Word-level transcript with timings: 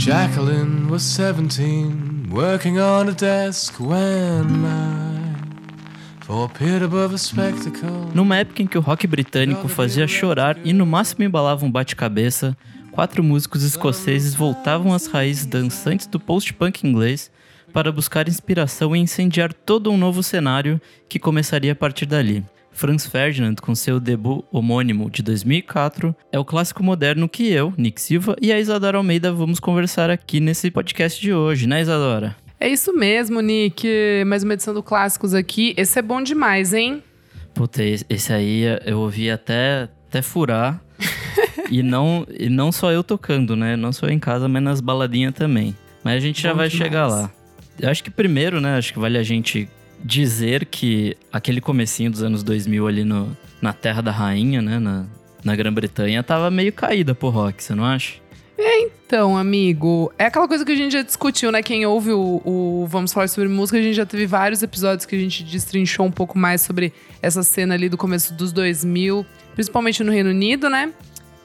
Jacqueline 0.00 0.88
was 0.90 1.02
17, 1.14 2.30
working 2.30 2.80
on 2.80 3.10
a 3.10 3.12
desk 3.12 3.78
when 3.78 4.64
I, 4.64 6.24
for 6.24 6.46
a 6.46 6.48
pit 6.48 6.82
above 6.82 7.14
a 7.14 7.18
spectacle. 7.18 8.08
Numa 8.14 8.38
época 8.38 8.62
em 8.62 8.66
que 8.66 8.78
o 8.78 8.80
rock 8.80 9.06
britânico 9.06 9.68
fazia 9.68 10.08
chorar 10.08 10.56
e 10.64 10.72
no 10.72 10.86
máximo 10.86 11.22
embalava 11.22 11.66
um 11.66 11.70
bate-cabeça, 11.70 12.56
quatro 12.90 13.22
músicos 13.22 13.62
escoceses 13.62 14.34
voltavam 14.34 14.94
às 14.94 15.06
raízes 15.06 15.44
dançantes 15.44 16.06
do 16.06 16.18
post-punk 16.18 16.86
inglês 16.86 17.30
para 17.70 17.92
buscar 17.92 18.26
inspiração 18.26 18.96
e 18.96 19.00
incendiar 19.00 19.52
todo 19.52 19.90
um 19.90 19.98
novo 19.98 20.22
cenário 20.22 20.80
que 21.10 21.18
começaria 21.18 21.72
a 21.72 21.76
partir 21.76 22.06
dali. 22.06 22.42
Franz 22.72 23.06
Ferdinand, 23.06 23.56
com 23.56 23.74
seu 23.74 24.00
debut 24.00 24.44
homônimo 24.50 25.10
de 25.10 25.22
2004, 25.22 26.14
é 26.32 26.38
o 26.38 26.44
clássico 26.44 26.82
moderno 26.82 27.28
que 27.28 27.50
eu, 27.50 27.72
Nick 27.76 28.00
Silva 28.00 28.36
e 28.40 28.52
a 28.52 28.58
Isadora 28.58 28.98
Almeida 28.98 29.32
vamos 29.32 29.60
conversar 29.60 30.10
aqui 30.10 30.40
nesse 30.40 30.70
podcast 30.70 31.20
de 31.20 31.32
hoje, 31.32 31.66
né, 31.66 31.80
Isadora? 31.80 32.36
É 32.58 32.68
isso 32.68 32.92
mesmo, 32.92 33.40
Nick. 33.40 33.88
Mais 34.26 34.42
uma 34.42 34.52
edição 34.52 34.74
do 34.74 34.82
Clássicos 34.82 35.32
aqui. 35.32 35.72
Esse 35.78 35.98
é 35.98 36.02
bom 36.02 36.22
demais, 36.22 36.74
hein? 36.74 37.02
Puta, 37.54 37.82
esse 37.82 38.32
aí 38.32 38.64
eu 38.84 38.98
ouvi 38.98 39.30
até, 39.30 39.88
até 40.08 40.20
furar. 40.20 40.78
e, 41.70 41.82
não, 41.82 42.26
e 42.38 42.50
não 42.50 42.70
só 42.70 42.92
eu 42.92 43.02
tocando, 43.02 43.56
né? 43.56 43.76
Não 43.76 43.92
só 43.92 44.08
em 44.08 44.18
casa, 44.18 44.46
mas 44.46 44.62
nas 44.62 44.80
baladinhas 44.80 45.34
também. 45.34 45.74
Mas 46.04 46.16
a 46.16 46.20
gente 46.20 46.42
já 46.42 46.52
vai 46.52 46.68
demais. 46.68 46.90
chegar 46.90 47.06
lá. 47.06 47.30
Eu 47.78 47.88
acho 47.88 48.04
que 48.04 48.10
primeiro, 48.10 48.60
né? 48.60 48.76
Acho 48.76 48.92
que 48.92 48.98
vale 48.98 49.16
a 49.16 49.22
gente 49.22 49.66
dizer 50.02 50.66
que 50.66 51.16
aquele 51.32 51.60
comecinho 51.60 52.10
dos 52.10 52.22
anos 52.22 52.42
2000 52.42 52.86
ali 52.86 53.04
no, 53.04 53.36
na 53.60 53.72
Terra 53.72 54.00
da 54.00 54.10
Rainha, 54.10 54.62
né? 54.62 54.78
Na, 54.78 55.06
na 55.44 55.56
Grã-Bretanha, 55.56 56.22
tava 56.22 56.50
meio 56.50 56.72
caída 56.72 57.14
pro 57.14 57.28
rock, 57.28 57.62
você 57.62 57.74
não 57.74 57.84
acha? 57.84 58.14
Então, 58.62 59.36
amigo, 59.36 60.12
é 60.18 60.26
aquela 60.26 60.46
coisa 60.46 60.64
que 60.64 60.72
a 60.72 60.76
gente 60.76 60.92
já 60.92 61.02
discutiu, 61.02 61.50
né? 61.50 61.62
Quem 61.62 61.86
ouve 61.86 62.12
o, 62.12 62.42
o, 62.44 62.86
Vamos 62.88 63.12
Falar 63.12 63.26
sobre 63.26 63.48
Música, 63.48 63.78
a 63.78 63.82
gente 63.82 63.94
já 63.94 64.04
teve 64.04 64.26
vários 64.26 64.62
episódios 64.62 65.06
que 65.06 65.16
a 65.16 65.18
gente 65.18 65.42
destrinchou 65.42 66.06
um 66.06 66.10
pouco 66.12 66.38
mais 66.38 66.60
sobre 66.60 66.92
essa 67.22 67.42
cena 67.42 67.74
ali 67.74 67.88
do 67.88 67.96
começo 67.96 68.34
dos 68.34 68.52
2000, 68.52 69.24
principalmente 69.54 70.04
no 70.04 70.12
Reino 70.12 70.30
Unido, 70.30 70.68
né? 70.68 70.92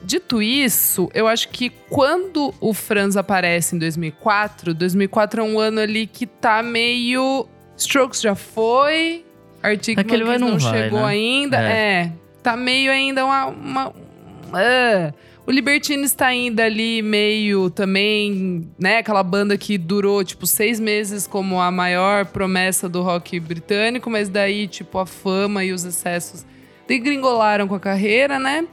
Dito 0.02 0.42
isso, 0.42 1.10
eu 1.14 1.26
acho 1.26 1.48
que 1.48 1.70
quando 1.88 2.54
o 2.60 2.74
Franz 2.74 3.16
aparece 3.16 3.74
em 3.74 3.78
2004, 3.78 4.74
2004 4.74 5.40
é 5.40 5.44
um 5.44 5.58
ano 5.58 5.80
ali 5.80 6.06
que 6.06 6.26
tá 6.26 6.62
meio 6.62 7.48
Strokes 7.76 8.20
já 8.20 8.34
foi, 8.34 9.24
Arctic 9.62 9.98
Aquele 9.98 10.24
Monkeys 10.24 10.40
não, 10.40 10.50
não 10.50 10.58
vai, 10.58 10.82
chegou 10.82 11.00
né? 11.00 11.06
ainda. 11.06 11.60
É. 11.60 11.72
é. 11.72 12.12
tá 12.42 12.56
meio 12.56 12.90
ainda 12.90 13.24
uma... 13.24 13.46
uma 13.46 13.88
uh. 13.88 15.14
O 15.46 15.52
Libertines 15.52 16.10
está 16.10 16.26
ainda 16.26 16.64
ali 16.64 17.00
meio 17.02 17.70
também, 17.70 18.68
né? 18.76 18.98
Aquela 18.98 19.22
banda 19.22 19.56
que 19.56 19.78
durou, 19.78 20.24
tipo, 20.24 20.44
seis 20.44 20.80
meses 20.80 21.24
como 21.24 21.60
a 21.60 21.70
maior 21.70 22.26
promessa 22.26 22.88
do 22.88 23.00
rock 23.00 23.38
britânico, 23.38 24.10
mas 24.10 24.28
daí, 24.28 24.66
tipo, 24.66 24.98
a 24.98 25.06
fama 25.06 25.62
e 25.62 25.72
os 25.72 25.84
excessos 25.84 26.44
degringolaram 26.88 27.68
com 27.68 27.76
a 27.76 27.80
carreira, 27.80 28.40
né? 28.40 28.66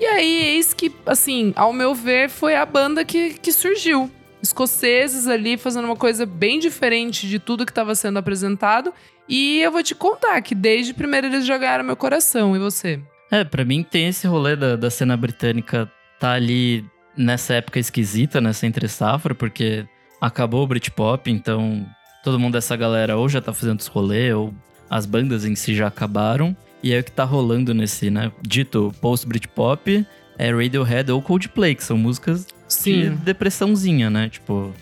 E 0.00 0.04
aí, 0.04 0.56
eis 0.56 0.74
que, 0.74 0.92
assim, 1.06 1.52
ao 1.54 1.72
meu 1.72 1.94
ver, 1.94 2.28
foi 2.28 2.56
a 2.56 2.66
banda 2.66 3.04
que, 3.04 3.34
que 3.34 3.52
surgiu 3.52 4.10
escoceses 4.42 5.26
ali 5.26 5.56
fazendo 5.56 5.84
uma 5.84 5.96
coisa 5.96 6.26
bem 6.26 6.58
diferente 6.58 7.28
de 7.28 7.38
tudo 7.38 7.64
que 7.64 7.72
estava 7.72 7.94
sendo 7.94 8.18
apresentado. 8.18 8.92
E 9.28 9.60
eu 9.60 9.72
vou 9.72 9.82
te 9.82 9.94
contar 9.94 10.40
que 10.42 10.54
desde 10.54 10.94
primeiro 10.94 11.26
eles 11.26 11.44
já 11.44 11.58
ganharam 11.58 11.84
meu 11.84 11.96
coração. 11.96 12.54
E 12.54 12.58
você? 12.58 13.00
É, 13.30 13.44
para 13.44 13.64
mim 13.64 13.82
tem 13.82 14.08
esse 14.08 14.26
rolê 14.26 14.54
da, 14.54 14.76
da 14.76 14.90
cena 14.90 15.16
britânica 15.16 15.90
tá 16.18 16.32
ali 16.32 16.84
nessa 17.16 17.54
época 17.54 17.78
esquisita, 17.78 18.40
nessa 18.40 18.66
entre 18.66 18.88
safra, 18.88 19.34
porque 19.34 19.86
acabou 20.20 20.64
o 20.64 20.66
Britpop, 20.66 21.30
então 21.30 21.86
todo 22.22 22.38
mundo 22.38 22.54
dessa 22.54 22.76
galera 22.76 23.16
ou 23.16 23.28
já 23.28 23.40
tá 23.40 23.52
fazendo 23.52 23.80
os 23.80 23.86
rolês, 23.86 24.34
ou 24.34 24.54
as 24.88 25.06
bandas 25.06 25.44
em 25.44 25.54
si 25.54 25.74
já 25.74 25.86
acabaram. 25.86 26.56
E 26.82 26.92
é 26.92 27.00
o 27.00 27.04
que 27.04 27.10
tá 27.10 27.24
rolando 27.24 27.74
nesse, 27.74 28.10
né, 28.10 28.30
dito 28.42 28.94
post-Britpop, 29.00 30.06
é 30.38 30.50
Radiohead 30.50 31.10
ou 31.10 31.22
Coldplay, 31.22 31.74
que 31.74 31.82
são 31.82 31.96
músicas 31.96 32.46
Sim. 32.68 32.92
de 32.92 33.10
depressãozinha, 33.10 34.10
né? 34.10 34.28
Tipo. 34.28 34.72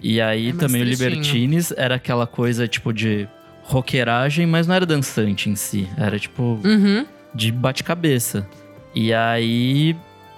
E 0.00 0.20
aí 0.20 0.50
é 0.50 0.52
também 0.52 0.82
o 0.82 0.84
Libertines 0.84 1.72
era 1.76 1.94
aquela 1.94 2.26
coisa, 2.26 2.66
tipo, 2.66 2.92
de 2.92 3.28
rockeragem, 3.62 4.46
mas 4.46 4.66
não 4.66 4.74
era 4.74 4.84
dançante 4.84 5.48
em 5.48 5.54
si. 5.54 5.88
Era, 5.96 6.18
tipo, 6.18 6.58
uhum. 6.64 7.06
de 7.32 7.52
bate-cabeça. 7.52 8.46
E 8.94 9.14
aí, 9.14 9.96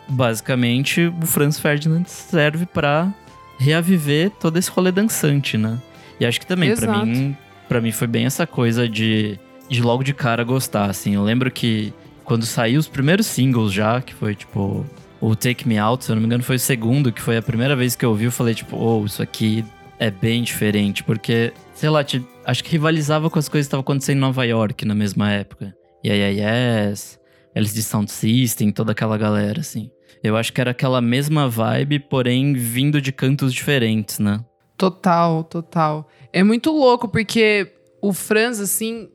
basicamente, 0.08 1.06
o 1.06 1.26
Franz 1.26 1.58
Ferdinand 1.58 2.04
serve 2.04 2.66
para 2.66 3.12
reaviver 3.58 4.30
todo 4.30 4.58
esse 4.58 4.70
rolê 4.70 4.92
dançante, 4.92 5.56
né? 5.56 5.80
E 6.20 6.26
acho 6.26 6.38
que 6.38 6.46
também, 6.46 6.74
para 6.76 7.04
mim, 7.04 7.36
para 7.68 7.80
mim 7.80 7.90
foi 7.90 8.06
bem 8.06 8.26
essa 8.26 8.46
coisa 8.46 8.88
de, 8.88 9.38
de 9.68 9.82
logo 9.82 10.02
de 10.02 10.14
cara 10.14 10.44
gostar, 10.44 10.90
assim. 10.90 11.14
Eu 11.14 11.24
lembro 11.24 11.50
que 11.50 11.92
quando 12.24 12.46
saiu 12.46 12.78
os 12.78 12.88
primeiros 12.88 13.26
singles 13.26 13.72
já, 13.72 14.00
que 14.00 14.14
foi, 14.14 14.34
tipo, 14.34 14.86
o 15.26 15.34
Take 15.34 15.66
Me 15.66 15.78
Out, 15.78 16.04
se 16.04 16.12
eu 16.12 16.16
não 16.16 16.20
me 16.20 16.26
engano, 16.26 16.42
foi 16.42 16.56
o 16.56 16.58
segundo, 16.58 17.10
que 17.10 17.22
foi 17.22 17.38
a 17.38 17.42
primeira 17.42 17.74
vez 17.74 17.96
que 17.96 18.04
eu 18.04 18.10
ouvi, 18.10 18.24
eu 18.24 18.32
falei, 18.32 18.54
tipo, 18.54 18.76
oh, 18.76 19.06
isso 19.06 19.22
aqui 19.22 19.64
é 19.98 20.10
bem 20.10 20.42
diferente, 20.42 21.02
porque, 21.02 21.50
sei 21.72 21.88
lá, 21.88 22.04
acho 22.44 22.62
que 22.62 22.70
rivalizava 22.70 23.30
com 23.30 23.38
as 23.38 23.48
coisas 23.48 23.66
que 23.66 23.68
estavam 23.68 23.80
acontecendo 23.80 24.18
em 24.18 24.20
Nova 24.20 24.44
York 24.44 24.84
na 24.84 24.94
mesma 24.94 25.32
época. 25.32 25.74
E 26.02 26.10
aí, 26.10 26.40
Yes, 26.40 27.18
LSD 27.54 27.82
Sound 27.82 28.10
System, 28.12 28.70
toda 28.70 28.92
aquela 28.92 29.16
galera, 29.16 29.60
assim. 29.60 29.90
Eu 30.22 30.36
acho 30.36 30.52
que 30.52 30.60
era 30.60 30.72
aquela 30.72 31.00
mesma 31.00 31.48
vibe, 31.48 32.00
porém 32.00 32.52
vindo 32.52 33.00
de 33.00 33.10
cantos 33.10 33.50
diferentes, 33.54 34.18
né? 34.18 34.44
Total, 34.76 35.42
total. 35.44 36.06
É 36.34 36.42
muito 36.42 36.70
louco, 36.70 37.08
porque 37.08 37.72
o 38.02 38.12
Franz, 38.12 38.60
assim, 38.60 39.08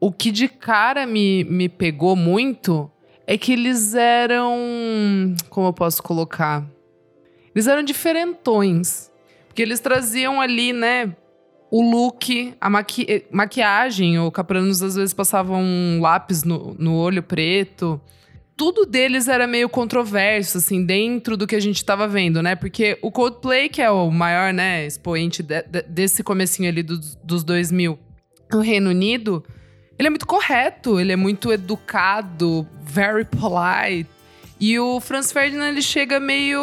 o 0.00 0.10
que 0.10 0.32
de 0.32 0.48
cara 0.48 1.06
me, 1.06 1.44
me 1.44 1.68
pegou 1.68 2.16
muito 2.16 2.90
é 3.26 3.38
que 3.38 3.52
eles 3.52 3.94
eram. 3.94 5.34
Como 5.48 5.68
eu 5.68 5.72
posso 5.72 6.02
colocar? 6.02 6.64
Eles 7.54 7.66
eram 7.66 7.82
diferentões. 7.82 9.10
Porque 9.46 9.62
eles 9.62 9.80
traziam 9.80 10.40
ali, 10.40 10.72
né? 10.72 11.14
O 11.70 11.82
look, 11.82 12.54
a 12.60 12.70
maqui 12.70 13.06
eh, 13.08 13.24
maquiagem. 13.30 14.18
O 14.18 14.30
Capranos 14.30 14.82
às 14.82 14.94
vezes 14.94 15.14
passavam 15.14 15.62
um 15.62 16.00
lápis 16.00 16.42
no, 16.44 16.74
no 16.78 16.96
olho 16.96 17.22
preto. 17.22 18.00
Tudo 18.56 18.84
deles 18.84 19.28
era 19.28 19.46
meio 19.46 19.68
controverso, 19.68 20.58
assim, 20.58 20.84
dentro 20.84 21.36
do 21.36 21.46
que 21.46 21.56
a 21.56 21.60
gente 21.60 21.76
estava 21.76 22.06
vendo, 22.06 22.42
né? 22.42 22.54
Porque 22.54 22.98
o 23.02 23.10
Coldplay, 23.10 23.68
que 23.68 23.80
é 23.80 23.90
o 23.90 24.10
maior, 24.10 24.52
né, 24.52 24.86
expoente 24.86 25.42
de, 25.42 25.62
de, 25.62 25.82
desse 25.82 26.22
comecinho 26.22 26.68
ali 26.68 26.82
do, 26.82 26.98
dos 27.24 27.42
2000 27.42 27.98
no 28.52 28.60
Reino 28.60 28.90
Unido, 28.90 29.42
ele 30.02 30.08
é 30.08 30.10
muito 30.10 30.26
correto, 30.26 30.98
ele 30.98 31.12
é 31.12 31.16
muito 31.16 31.52
educado, 31.52 32.66
very 32.82 33.24
polite. 33.24 34.10
E 34.58 34.78
o 34.78 35.00
Franz 35.00 35.30
Ferdinand 35.30 35.68
ele 35.68 35.82
chega 35.82 36.18
meio 36.18 36.60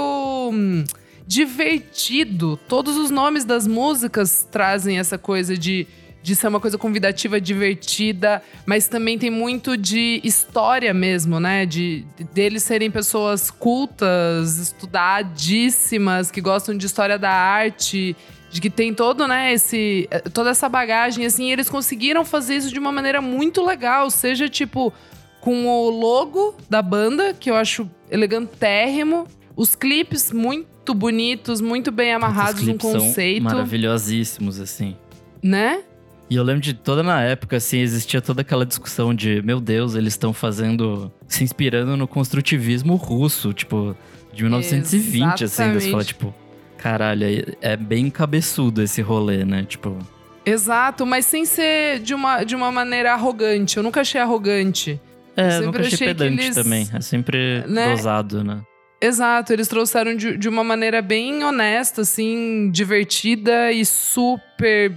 hum, 0.52 0.84
divertido. 1.26 2.60
Todos 2.68 2.98
os 2.98 3.10
nomes 3.10 3.46
das 3.46 3.66
músicas 3.66 4.48
trazem 4.52 5.00
essa 5.00 5.18
coisa 5.18 5.58
de 5.58 5.88
de 6.22 6.36
ser 6.36 6.50
uma 6.50 6.60
coisa 6.60 6.78
convidativa, 6.78 7.40
divertida, 7.40 8.44
mas 8.66 8.90
também 8.90 9.18
tem 9.18 9.30
muito 9.30 9.78
de 9.78 10.20
história 10.22 10.94
mesmo, 10.94 11.40
né? 11.40 11.66
De, 11.66 12.06
de 12.18 12.26
deles 12.26 12.62
serem 12.64 12.92
pessoas 12.92 13.50
cultas, 13.50 14.58
estudadíssimas, 14.58 16.30
que 16.30 16.42
gostam 16.42 16.76
de 16.76 16.86
história 16.86 17.18
da 17.18 17.32
arte 17.32 18.18
de 18.50 18.60
que 18.60 18.70
tem 18.70 18.94
todo, 18.94 19.28
né, 19.28 19.54
esse 19.54 20.08
eh, 20.10 20.22
toda 20.22 20.50
essa 20.50 20.68
bagagem 20.68 21.26
assim, 21.26 21.52
eles 21.52 21.70
conseguiram 21.70 22.26
fazer 22.26 22.56
isso 22.56 22.72
de 22.72 22.80
uma 22.80 22.92
maneira 22.92 23.22
muito 23.22 23.66
legal, 23.66 24.10
seja 24.10 24.50
tipo 24.50 24.94
com 25.40 25.68
o 25.68 25.90
logo 25.90 26.56
da 26.70 26.82
banda, 26.82 27.34
que 27.34 27.50
eu 27.50 27.56
acho 27.56 27.90
elegantérrimo, 28.10 29.28
os 29.56 29.76
clipes 29.76 30.32
muito 30.32 30.94
bonitos, 30.94 31.62
muito 31.62 31.92
bem 31.92 32.14
amarrados, 32.14 32.68
um 32.68 32.78
conceito 32.78 33.44
maravilhosíssimos 33.44 34.60
assim. 34.60 34.96
Né? 35.42 35.84
E 36.30 36.36
eu 36.36 36.44
lembro 36.44 36.62
de 36.62 36.76
toda 36.76 37.02
na 37.02 37.22
época, 37.24 37.58
assim, 37.58 37.80
existia 37.80 38.22
toda 38.22 38.42
aquela 38.42 38.64
discussão 38.64 39.16
de, 39.16 39.42
meu 39.42 39.60
Deus, 39.60 39.96
eles 39.96 40.14
estão 40.14 40.32
fazendo. 40.32 41.12
se 41.28 41.44
inspirando 41.44 41.98
no 41.98 42.08
construtivismo 42.08 42.96
russo, 42.96 43.52
tipo, 43.52 43.96
de 44.32 44.44
1920, 44.44 45.44
Exatamente. 45.44 45.44
assim. 45.44 45.74
Você 45.74 45.92
fala, 45.92 46.04
tipo, 46.04 46.36
Caralho, 46.80 47.26
é 47.62 47.76
bem 47.76 48.10
cabeçudo 48.10 48.82
esse 48.82 49.02
rolê, 49.02 49.44
né? 49.44 49.64
Tipo. 49.68 50.00
Exato, 50.46 51.06
mas 51.06 51.26
sem 51.26 51.46
ser 51.46 52.00
de 52.00 52.14
uma, 52.14 52.44
de 52.44 52.56
uma 52.56 52.72
maneira 52.72 53.14
arrogante. 53.14 53.78
Eu 53.78 53.84
nunca 53.84 54.02
achei 54.02 54.20
arrogante. 54.20 55.00
É, 55.36 55.58
eu 55.58 55.64
nunca 55.64 55.82
achei, 55.82 55.94
achei 55.94 56.08
pedante 56.08 56.44
eles, 56.44 56.56
também. 56.56 56.90
É 56.94 57.02
sempre 57.02 57.64
né? 57.68 57.92
dosado, 57.92 58.44
né? 58.44 58.62
Exato, 59.02 59.54
eles 59.54 59.68
trouxeram 59.68 60.16
de, 60.16 60.38
de 60.38 60.50
uma 60.50 60.64
maneira 60.64 61.02
bem 61.02 61.44
honesta, 61.44 62.02
assim, 62.02 62.70
divertida 62.72 63.72
e 63.72 63.86
super 63.86 64.94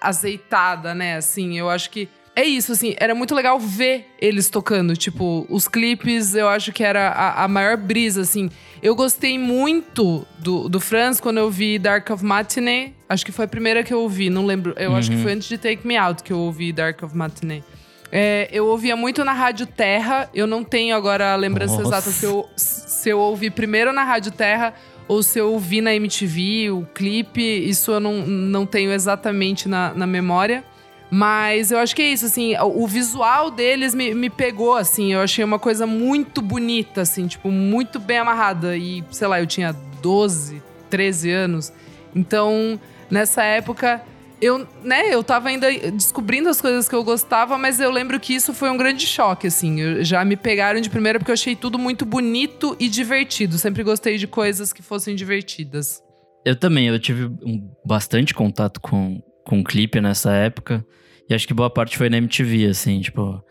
azeitada, 0.00 0.94
né? 0.94 1.16
Assim, 1.16 1.58
eu 1.58 1.70
acho 1.70 1.90
que 1.90 2.08
é 2.36 2.44
isso, 2.44 2.70
assim, 2.72 2.94
era 2.98 3.14
muito 3.14 3.34
legal 3.34 3.58
ver 3.58 4.06
eles 4.20 4.50
tocando. 4.50 4.94
Tipo, 4.94 5.46
os 5.48 5.66
clipes, 5.66 6.34
eu 6.34 6.48
acho 6.48 6.70
que 6.70 6.84
era 6.84 7.08
a, 7.08 7.44
a 7.44 7.48
maior 7.48 7.76
brisa, 7.78 8.20
assim. 8.20 8.50
Eu 8.82 8.94
gostei 8.94 9.38
muito 9.38 10.26
do, 10.38 10.68
do 10.68 10.78
Franz 10.78 11.18
quando 11.18 11.38
eu 11.38 11.50
vi 11.50 11.78
Dark 11.78 12.10
of 12.10 12.22
Matinee. 12.22 12.94
Acho 13.08 13.24
que 13.24 13.32
foi 13.32 13.46
a 13.46 13.48
primeira 13.48 13.82
que 13.82 13.92
eu 13.92 14.00
ouvi, 14.00 14.28
não 14.28 14.44
lembro. 14.44 14.74
Eu 14.76 14.94
acho 14.94 15.10
que 15.10 15.16
Uhum. 15.16 15.22
foi 15.22 15.32
antes 15.32 15.48
de 15.48 15.56
Take 15.56 15.86
Me 15.86 15.96
Out 15.96 16.22
que 16.22 16.32
eu 16.32 16.38
ouvi 16.38 16.72
Dark 16.72 17.02
of 17.02 17.16
Matinee. 17.16 17.64
É, 18.12 18.48
eu 18.52 18.66
ouvia 18.66 18.94
muito 18.96 19.24
na 19.24 19.32
Rádio 19.32 19.66
Terra. 19.66 20.28
Eu 20.34 20.46
não 20.46 20.62
tenho 20.62 20.94
agora 20.94 21.32
a 21.32 21.36
lembrança 21.36 21.74
Nossa. 21.76 21.88
exata 21.88 22.10
se 22.10 22.24
eu, 22.26 22.46
se 22.54 23.08
eu 23.08 23.18
ouvi 23.18 23.50
primeiro 23.50 23.92
na 23.92 24.04
Rádio 24.04 24.30
Terra 24.30 24.74
ou 25.08 25.22
se 25.22 25.38
eu 25.38 25.52
ouvi 25.52 25.80
na 25.80 25.94
MTV, 25.94 26.70
o 26.70 26.86
clipe. 26.94 27.40
Isso 27.40 27.90
eu 27.92 27.98
não, 28.00 28.26
não 28.26 28.66
tenho 28.66 28.92
exatamente 28.92 29.68
na, 29.68 29.92
na 29.94 30.06
memória. 30.06 30.62
Mas 31.10 31.70
eu 31.70 31.78
acho 31.78 31.94
que 31.94 32.02
é 32.02 32.08
isso, 32.10 32.26
assim, 32.26 32.54
o 32.58 32.86
visual 32.86 33.50
deles 33.50 33.94
me, 33.94 34.12
me 34.14 34.28
pegou, 34.28 34.74
assim, 34.74 35.12
eu 35.12 35.20
achei 35.20 35.44
uma 35.44 35.58
coisa 35.58 35.86
muito 35.86 36.42
bonita, 36.42 37.02
assim, 37.02 37.26
tipo, 37.28 37.48
muito 37.50 37.98
bem 38.00 38.18
amarrada. 38.18 38.76
E, 38.76 39.04
sei 39.10 39.28
lá, 39.28 39.40
eu 39.40 39.46
tinha 39.46 39.72
12, 40.02 40.60
13 40.90 41.30
anos. 41.30 41.72
Então, 42.14 42.78
nessa 43.08 43.44
época, 43.44 44.02
eu, 44.40 44.66
né, 44.82 45.14
eu 45.14 45.22
tava 45.22 45.48
ainda 45.48 45.70
descobrindo 45.90 46.48
as 46.48 46.60
coisas 46.60 46.88
que 46.88 46.94
eu 46.94 47.04
gostava, 47.04 47.56
mas 47.56 47.78
eu 47.78 47.90
lembro 47.90 48.18
que 48.18 48.34
isso 48.34 48.52
foi 48.52 48.68
um 48.68 48.76
grande 48.76 49.06
choque, 49.06 49.46
assim. 49.46 49.80
Eu- 49.80 50.04
já 50.04 50.24
me 50.24 50.36
pegaram 50.36 50.80
de 50.80 50.90
primeira 50.90 51.18
porque 51.20 51.30
eu 51.30 51.34
achei 51.34 51.54
tudo 51.54 51.78
muito 51.78 52.04
bonito 52.04 52.76
e 52.80 52.88
divertido. 52.88 53.56
Sempre 53.58 53.82
gostei 53.84 54.18
de 54.18 54.26
coisas 54.26 54.72
que 54.72 54.82
fossem 54.82 55.14
divertidas. 55.14 56.02
Eu 56.44 56.54
também, 56.56 56.88
eu 56.88 56.98
tive 56.98 57.24
um- 57.26 57.70
bastante 57.84 58.34
contato 58.34 58.80
com, 58.80 59.20
com 59.46 59.64
clipe 59.64 60.00
nessa 60.00 60.32
época. 60.32 60.84
E 61.28 61.34
acho 61.34 61.46
que 61.46 61.54
boa 61.54 61.70
parte 61.70 61.96
foi 61.96 62.10
na 62.10 62.18
MTV, 62.18 62.66
assim, 62.66 63.00
tipo. 63.00 63.42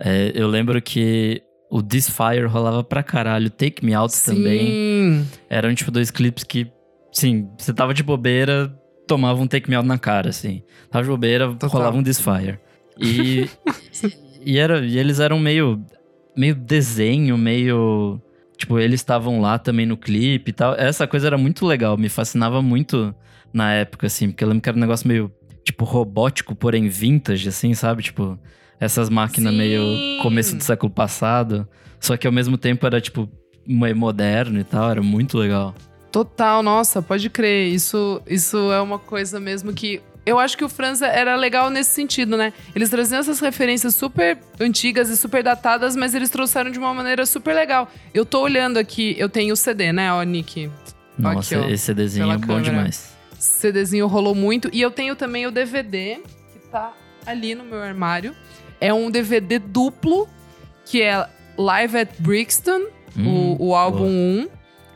é, 0.00 0.32
eu 0.34 0.48
lembro 0.48 0.80
que 0.82 1.42
o 1.70 1.82
This 1.82 2.08
Fire 2.10 2.46
rolava 2.46 2.82
pra 2.84 3.02
caralho. 3.02 3.48
Take 3.48 3.84
Me 3.84 3.94
Out 3.94 4.14
também. 4.24 4.66
Sim. 4.66 5.28
Eram, 5.48 5.74
tipo, 5.74 5.90
dois 5.90 6.10
clipes 6.10 6.44
que, 6.44 6.70
sim, 7.10 7.48
você 7.56 7.72
tava 7.72 7.94
de 7.94 8.02
bobeira, 8.02 8.74
tomava 9.06 9.40
um 9.40 9.46
Take 9.46 9.70
Me 9.70 9.76
Out 9.76 9.88
na 9.88 9.98
cara, 9.98 10.28
assim. 10.28 10.62
Tava 10.90 11.04
de 11.04 11.10
bobeira, 11.10 11.48
Total. 11.48 11.70
rolava 11.70 11.96
um 11.96 12.02
This 12.02 12.20
Fire. 12.20 12.58
E, 12.98 13.48
e, 14.44 14.58
era, 14.58 14.84
e 14.84 14.98
eles 14.98 15.18
eram 15.18 15.38
meio, 15.38 15.82
meio 16.36 16.54
desenho, 16.54 17.38
meio... 17.38 18.20
Tipo, 18.58 18.78
eles 18.78 19.00
estavam 19.00 19.40
lá 19.40 19.58
também 19.58 19.86
no 19.86 19.96
clipe 19.96 20.50
e 20.50 20.52
tal. 20.52 20.74
Essa 20.74 21.06
coisa 21.06 21.26
era 21.26 21.38
muito 21.38 21.66
legal, 21.66 21.96
me 21.96 22.08
fascinava 22.08 22.62
muito 22.62 23.14
na 23.52 23.72
época, 23.72 24.06
assim. 24.06 24.28
Porque 24.30 24.44
eu 24.44 24.48
lembro 24.48 24.62
que 24.62 24.68
era 24.68 24.76
um 24.76 24.80
negócio 24.80 25.08
meio, 25.08 25.32
tipo, 25.64 25.84
robótico, 25.84 26.54
porém 26.54 26.88
vintage, 26.88 27.48
assim, 27.48 27.74
sabe? 27.74 28.02
Tipo, 28.02 28.38
essas 28.80 29.08
máquinas 29.08 29.52
Sim. 29.52 29.58
meio 29.58 30.22
começo 30.22 30.56
do 30.56 30.62
século 30.64 30.90
passado. 30.90 31.66
Só 32.00 32.16
que 32.16 32.26
ao 32.26 32.32
mesmo 32.32 32.58
tempo 32.58 32.84
era, 32.86 33.00
tipo, 33.00 33.28
meio 33.66 33.96
moderno 33.96 34.58
e 34.58 34.64
tal. 34.64 34.90
Era 34.90 35.02
muito 35.02 35.38
legal. 35.38 35.74
Total, 36.10 36.62
nossa, 36.62 37.00
pode 37.00 37.30
crer. 37.30 37.72
Isso, 37.72 38.20
isso 38.26 38.70
é 38.72 38.80
uma 38.80 38.98
coisa 38.98 39.38
mesmo 39.40 39.72
que. 39.72 40.00
Eu 40.24 40.38
acho 40.38 40.56
que 40.56 40.64
o 40.64 40.68
Franz 40.68 41.02
era 41.02 41.34
legal 41.34 41.68
nesse 41.68 41.90
sentido, 41.90 42.36
né? 42.36 42.52
Eles 42.76 42.88
traziam 42.90 43.18
essas 43.18 43.40
referências 43.40 43.94
super 43.96 44.38
antigas 44.60 45.08
e 45.08 45.16
super 45.16 45.42
datadas, 45.42 45.96
mas 45.96 46.14
eles 46.14 46.30
trouxeram 46.30 46.70
de 46.70 46.78
uma 46.78 46.94
maneira 46.94 47.26
super 47.26 47.52
legal. 47.54 47.90
Eu 48.14 48.24
tô 48.24 48.40
olhando 48.40 48.76
aqui, 48.78 49.16
eu 49.18 49.28
tenho 49.28 49.52
o 49.52 49.56
CD, 49.56 49.92
né, 49.92 50.12
ó, 50.12 50.22
Nick? 50.22 50.70
Nossa, 51.18 51.56
Aqui, 51.58 51.66
ó, 51.66 51.68
esse 51.68 51.86
CDzinho 51.86 52.30
é 52.30 52.36
bom 52.36 52.46
câmera. 52.46 52.62
demais. 52.62 53.11
CDzinho 53.42 54.06
rolou 54.06 54.34
muito. 54.34 54.70
E 54.72 54.80
eu 54.80 54.90
tenho 54.90 55.16
também 55.16 55.46
o 55.46 55.50
DVD, 55.50 56.20
que 56.52 56.58
tá 56.70 56.94
ali 57.26 57.54
no 57.54 57.64
meu 57.64 57.80
armário. 57.80 58.34
É 58.80 58.92
um 58.94 59.10
DVD 59.10 59.58
duplo, 59.58 60.28
que 60.84 61.02
é 61.02 61.26
Live 61.58 61.98
at 61.98 62.10
Brixton, 62.18 62.82
Hum, 63.14 63.56
o, 63.58 63.68
o 63.68 63.74
álbum 63.74 64.06
1, 64.06 64.48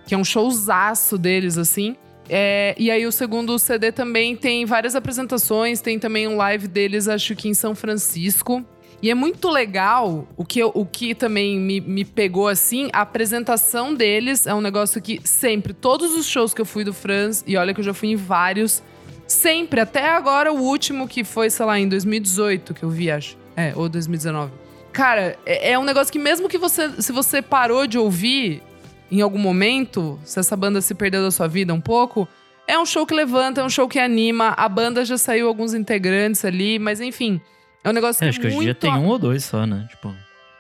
que 0.07 0.15
é 0.15 0.19
um 0.19 0.25
showzaço 0.25 1.19
deles, 1.19 1.59
assim. 1.59 1.97
É, 2.29 2.75
e 2.79 2.91
aí 2.91 3.07
o 3.07 3.13
segundo 3.13 3.59
CD 3.59 3.93
também 3.93 4.37
tem 4.37 4.65
várias 4.65 4.95
apresentações, 4.97 5.81
tem 5.81 5.99
também 5.99 6.27
um 6.27 6.37
live 6.37 6.67
deles, 6.67 7.09
acho 7.09 7.35
que 7.37 7.49
em 7.49 7.55
São 7.55 7.75
Francisco. 7.75 8.65
E 9.03 9.11
é 9.11 9.15
muito 9.15 9.51
legal, 9.51 10.27
o 10.37 10.45
que, 10.45 10.65
o 10.65 10.87
que 10.87 11.15
também 11.15 11.61
me, 11.61 11.81
me 11.81 12.05
pegou 12.05 12.49
assim, 12.49 12.89
a 12.93 13.03
apresentação 13.03 13.95
deles 13.95 14.47
é 14.47 14.55
um 14.55 14.61
negócio 14.61 15.03
que 15.03 15.21
sempre, 15.23 15.75
todos 15.75 16.15
os 16.15 16.27
shows 16.27 16.55
que 16.55 16.61
eu 16.61 16.65
fui 16.65 16.83
do 16.83 16.95
Franz, 16.95 17.45
e 17.47 17.57
olha 17.57 17.75
que 17.75 17.81
eu 17.81 17.85
já 17.85 17.93
fui 17.93 18.09
em 18.09 18.17
vários, 18.17 18.83
sempre, 19.27 19.81
até 19.81 20.09
agora 20.09 20.53
o 20.53 20.59
último 20.59 21.07
que 21.07 21.25
foi, 21.25 21.51
sei 21.51 21.67
lá, 21.67 21.79
em 21.79 21.89
2018 21.89 22.73
que 22.73 22.83
eu 22.83 22.91
vi, 22.91 23.11
acho. 23.11 23.37
É, 23.55 23.73
ou 23.77 23.89
2019. 23.89 24.53
Cara, 24.93 25.39
é, 25.45 25.73
é 25.73 25.79
um 25.79 25.85
negócio 25.85 26.11
que 26.11 26.19
mesmo 26.19 26.49
que 26.49 26.57
você, 26.57 26.91
se 27.03 27.13
você 27.13 27.43
parou 27.43 27.87
de 27.87 27.99
ouvir 27.99 28.63
em 29.11 29.21
algum 29.21 29.39
momento, 29.39 30.19
se 30.25 30.39
essa 30.41 30.57
banda 30.57 30.81
se 30.81 30.95
perdeu 30.95 31.23
da 31.23 31.31
sua 31.31 31.47
vida 31.49 31.73
um 31.73 31.81
pouco, 31.81 32.29
é 32.67 32.79
um 32.79 32.85
show 32.87 33.07
que 33.07 33.15
levanta, 33.15 33.61
é 33.61 33.65
um 33.65 33.69
show 33.71 33.89
que 33.89 33.99
anima. 33.99 34.49
A 34.57 34.69
banda 34.69 35.05
já 35.05 35.17
saiu 35.17 35.47
alguns 35.49 35.73
integrantes 35.75 36.45
ali, 36.45 36.79
mas 36.79 37.01
enfim, 37.01 37.41
é 37.85 37.91
um 37.91 37.93
negócio 37.93 38.25
É, 38.25 38.27
que 38.27 38.29
acho 38.31 38.39
é 38.39 38.43
que 38.43 38.47
hoje 38.49 38.57
em 38.57 38.61
dia 38.63 38.75
tem 38.75 38.93
um 38.93 39.07
ou 39.07 39.19
dois 39.19 39.45
só, 39.45 39.65
né? 39.67 39.87
Tipo, 39.89 40.13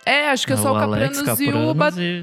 É, 0.05 0.31
acho 0.31 0.47
que 0.47 0.53
é 0.53 0.57
só 0.57 0.73
o 0.73 0.77
Alex 0.77 1.21
Capranos 1.21 1.41
e 1.41 1.49
o 1.49 1.53
Capranos 1.53 1.97
e... 1.99 2.23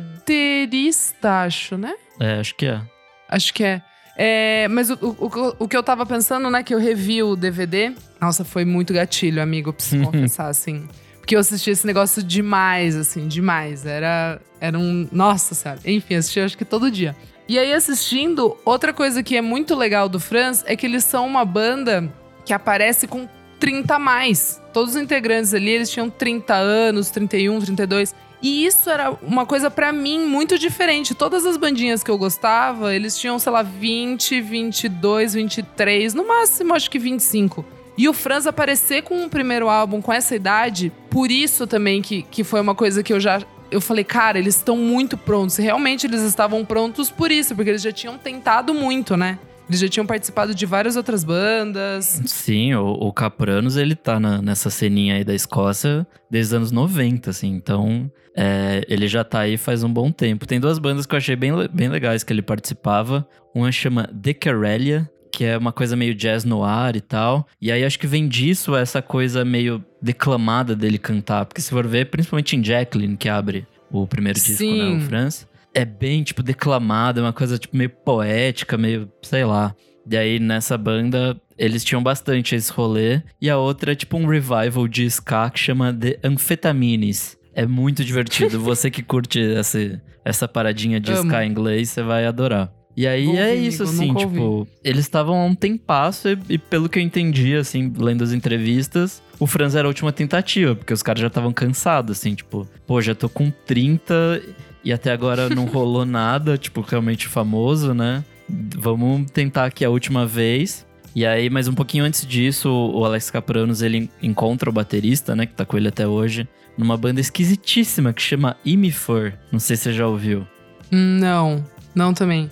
baterista, 0.54 1.44
acho, 1.44 1.78
né? 1.78 1.94
É, 2.20 2.40
acho 2.40 2.56
que 2.56 2.66
é. 2.66 2.81
Acho 3.30 3.54
que 3.54 3.64
é. 3.64 3.81
É, 4.16 4.68
mas 4.70 4.90
o, 4.92 4.94
o, 5.02 5.56
o- 5.64 5.68
que 5.68 5.75
eu 5.75 5.81
tava 5.81 6.06
pensando, 6.06 6.48
né, 6.50 6.62
que 6.62 6.74
eu 6.74 6.80
revi 6.80 7.24
o 7.24 7.36
DVD. 7.36 7.94
Nossa, 8.22 8.46
foi 8.46 8.64
muito 8.64 8.94
gatilho, 8.94 9.42
amigo, 9.42 9.74
preciso 9.74 10.04
confessar, 10.06 10.48
assim. 10.48 10.88
Porque 11.24 11.38
eu 11.38 11.40
assisti 11.40 11.70
esse 11.70 11.88
negócio 11.88 12.22
demais, 12.22 12.98
assim, 12.98 13.30
demais. 13.30 13.86
Era, 13.86 14.42
era 14.60 14.78
um. 14.78 15.08
Nossa 15.10 15.56
senhora. 15.56 15.80
Enfim, 15.86 16.16
assisti 16.16 16.42
acho 16.42 16.58
que 16.58 16.66
todo 16.66 16.92
dia. 16.92 17.16
E 17.48 17.58
aí, 17.58 17.72
assistindo, 17.72 18.58
outra 18.66 18.92
coisa 18.92 19.24
que 19.24 19.38
é 19.38 19.42
muito 19.42 19.74
legal 19.74 20.10
do 20.10 20.20
Franz 20.20 20.66
é 20.68 20.75
que 20.75 20.86
eles 20.86 21.06
são 21.06 21.25
uma 21.25 21.46
banda 21.46 22.14
que 22.44 22.52
aparece 22.52 23.08
com 23.08 23.25
30 23.58 23.96
a 23.96 24.00
mais. 24.00 24.62
Todos 24.74 24.96
os 24.96 25.02
integrantes 25.02 25.54
ali, 25.54 25.70
eles 25.70 25.90
tinham 25.90 26.10
30 26.10 26.56
anos, 26.56 27.10
31, 27.10 27.62
32. 27.62 28.14
E 28.42 28.66
isso 28.66 28.90
era 28.90 29.12
uma 29.22 29.46
coisa 29.46 29.72
pra 29.72 29.94
mim 29.94 30.25
muito 30.25 30.60
diferente. 30.60 31.16
Todas 31.16 31.46
as 31.46 31.56
bandinhas 31.56 32.04
que 32.04 32.12
eu 32.12 32.18
gostava, 32.18 32.94
eles 32.94 33.18
tinham, 33.18 33.40
sei 33.40 33.52
lá, 33.54 33.64
20, 33.64 34.42
22, 34.42 35.36
23, 35.36 36.14
no 36.14 36.28
máximo 36.28 36.74
acho 36.74 36.92
que 36.92 37.00
25. 37.00 37.64
E 37.98 38.10
o 38.10 38.13
Franz 38.13 38.48
aparecer 38.48 39.04
com 39.04 39.24
o 39.25 39.30
primeiro 39.30 39.69
álbum 39.69 40.01
com 40.01 40.12
essa 40.12 40.36
idade, 40.36 40.92
por 41.10 41.30
isso 41.30 41.68
também 41.68 42.01
que, 42.01 42.24
que 42.24 42.44
foi 42.44 42.60
uma 42.60 42.74
coisa 42.74 43.04
que 43.04 43.13
eu 43.13 43.19
já. 43.19 43.42
Eu 43.69 43.80
falei, 43.81 44.04
cara, 44.04 44.38
eles 44.40 44.56
estão 44.56 44.78
muito 44.78 45.18
prontos. 45.18 45.57
Realmente 45.57 46.06
eles 46.07 46.22
estavam 46.22 46.63
prontos 46.66 47.10
por 47.10 47.31
isso, 47.31 47.56
porque 47.56 47.69
eles 47.72 47.81
já 47.81 47.92
tinham 47.92 48.18
tentado 48.18 48.74
muito, 48.74 49.16
né? 49.18 49.38
Eles 49.70 49.79
já 49.79 49.88
tinham 49.88 50.06
participado 50.06 50.53
de 50.53 50.65
várias 50.65 50.96
outras 50.96 51.24
bandas. 51.24 52.22
Sim, 52.25 52.74
o, 52.75 52.86
o 52.91 53.13
Capranos, 53.13 53.77
ele 53.77 53.96
tá 53.96 54.20
na- 54.20 54.41
nessa 54.41 54.70
ceninha 54.70 55.15
aí 55.15 55.24
da 55.24 55.34
Escócia 55.34 56.06
desde 56.29 56.50
os 56.50 56.53
anos 56.58 56.72
90, 56.72 57.29
assim. 57.29 57.50
Então, 57.53 58.12
é, 58.36 58.84
ele 58.89 59.08
já 59.08 59.24
tá 59.24 59.39
aí 59.39 59.56
faz 59.58 59.84
um 59.84 59.91
bom 59.91 60.12
tempo. 60.12 60.46
Tem 60.46 60.60
duas 60.60 60.77
bandas 60.79 61.06
que 61.06 61.15
eu 61.15 61.17
achei 61.17 61.36
bem, 61.36 61.51
bem 61.72 61.88
legais 61.89 62.24
que 62.24 62.34
ele 62.34 62.41
participava. 62.41 63.27
Uma 63.56 63.72
chama 63.72 64.08
The 64.22 64.34
Carellia, 64.34 65.10
que 65.34 65.44
é 65.44 65.58
uma 65.58 65.74
coisa 65.74 65.96
meio 65.96 66.13
jazz 66.13 66.46
no 66.46 66.63
ar 66.63 66.96
e 66.96 67.02
tal. 67.02 67.48
E 67.60 67.72
aí 67.72 67.84
acho 67.84 67.98
que 67.98 68.06
vem 68.06 68.28
disso 68.28 68.75
essa 68.75 69.02
coisa 69.02 69.44
meio 69.44 69.84
declamada 70.00 70.75
dele 70.75 71.00
cantar. 71.00 71.46
Porque 71.48 71.60
se 71.60 71.72
for 71.72 71.88
ver, 71.88 72.12
principalmente 72.12 72.56
em 72.56 72.63
Jacqueline, 72.63 73.18
que 73.18 73.28
abre 73.28 73.66
o 73.92 74.06
primeiro 74.06 74.40
disco, 74.40 74.63
né? 74.63 74.96
O 74.96 75.02
Franz. 75.02 75.48
É 75.74 75.84
bem, 75.84 76.22
tipo, 76.22 76.44
declamado, 76.44 77.20
é 77.20 77.24
uma 77.24 77.34
coisa, 77.34 77.58
tipo, 77.58 77.75
meio 77.75 77.90
poética, 77.90 78.78
meio, 78.78 79.12
sei 79.24 79.44
lá. 79.44 79.75
E 80.08 80.16
aí, 80.16 80.38
nessa 80.38 80.78
banda, 80.78 81.36
eles 81.58 81.84
tinham 81.84 82.04
bastante 82.04 82.54
esse 82.54 82.72
rolê. 82.72 83.24
E 83.42 83.50
a 83.50 83.58
outra 83.58 83.94
é 83.94 83.96
tipo 83.96 84.18
um 84.18 84.28
revival 84.28 84.88
de 84.88 85.06
ska 85.06 85.50
que 85.50 85.60
chama 85.60 85.92
The 85.92 86.20
Amphetamines. 86.24 87.36
É 87.56 87.66
muito 87.66 88.06
divertido. 88.06 88.60
Você 88.62 88.92
que 88.92 89.02
curte 89.02 89.42
essa, 89.42 90.00
essa 90.24 90.48
paradinha 90.48 91.00
de 91.00 91.12
Amo. 91.12 91.24
ska 91.24 91.44
em 91.44 91.50
inglês, 91.50 91.90
você 91.90 92.04
vai 92.04 92.28
adorar. 92.28 92.72
E 92.95 93.07
aí 93.07 93.35
é 93.38 93.55
isso, 93.55 93.83
assim, 93.83 94.13
tipo, 94.13 94.67
eles 94.83 95.01
estavam 95.01 95.41
há 95.41 95.45
um 95.45 95.55
tempasso 95.55 96.29
e, 96.29 96.38
e 96.50 96.57
pelo 96.57 96.88
que 96.88 97.00
eu 97.00 97.03
entendi, 97.03 97.55
assim, 97.55 97.91
lendo 97.97 98.23
as 98.23 98.31
entrevistas, 98.31 99.21
o 99.39 99.47
Franz 99.47 99.73
era 99.73 99.88
a 99.88 99.89
última 99.89 100.12
tentativa, 100.12 100.75
porque 100.75 100.93
os 100.93 101.01
caras 101.01 101.21
já 101.21 101.27
estavam 101.27 101.51
cansados, 101.51 102.19
assim, 102.19 102.35
tipo, 102.35 102.67
pô, 102.85 103.01
já 103.01 103.15
tô 103.15 103.27
com 103.27 103.51
30 103.65 104.41
e 104.83 104.93
até 104.93 105.12
agora 105.12 105.50
não 105.50 105.65
rolou 105.67 106.05
nada, 106.05 106.57
tipo, 106.57 106.81
realmente 106.81 107.27
famoso, 107.27 107.93
né? 107.93 108.23
Vamos 108.47 109.31
tentar 109.31 109.65
aqui 109.65 109.83
a 109.83 109.89
última 109.89 110.25
vez. 110.25 110.85
E 111.15 111.25
aí, 111.25 111.50
mas 111.50 111.67
um 111.67 111.73
pouquinho 111.73 112.03
antes 112.03 112.25
disso, 112.25 112.69
o 112.69 113.05
Alex 113.05 113.29
Capranos, 113.29 113.81
ele 113.81 114.09
encontra 114.21 114.69
o 114.69 114.73
baterista, 114.73 115.35
né, 115.35 115.45
que 115.45 115.53
tá 115.53 115.63
com 115.63 115.77
ele 115.77 115.88
até 115.88 116.07
hoje, 116.07 116.47
numa 116.77 116.97
banda 116.97 117.21
esquisitíssima 117.21 118.13
que 118.13 118.21
chama 118.21 118.57
Imifor. 118.65 119.33
Não 119.51 119.59
sei 119.59 119.75
se 119.75 119.83
você 119.83 119.93
já 119.93 120.07
ouviu. 120.07 120.45
Não, 120.91 121.63
não 121.93 122.13
também. 122.13 122.50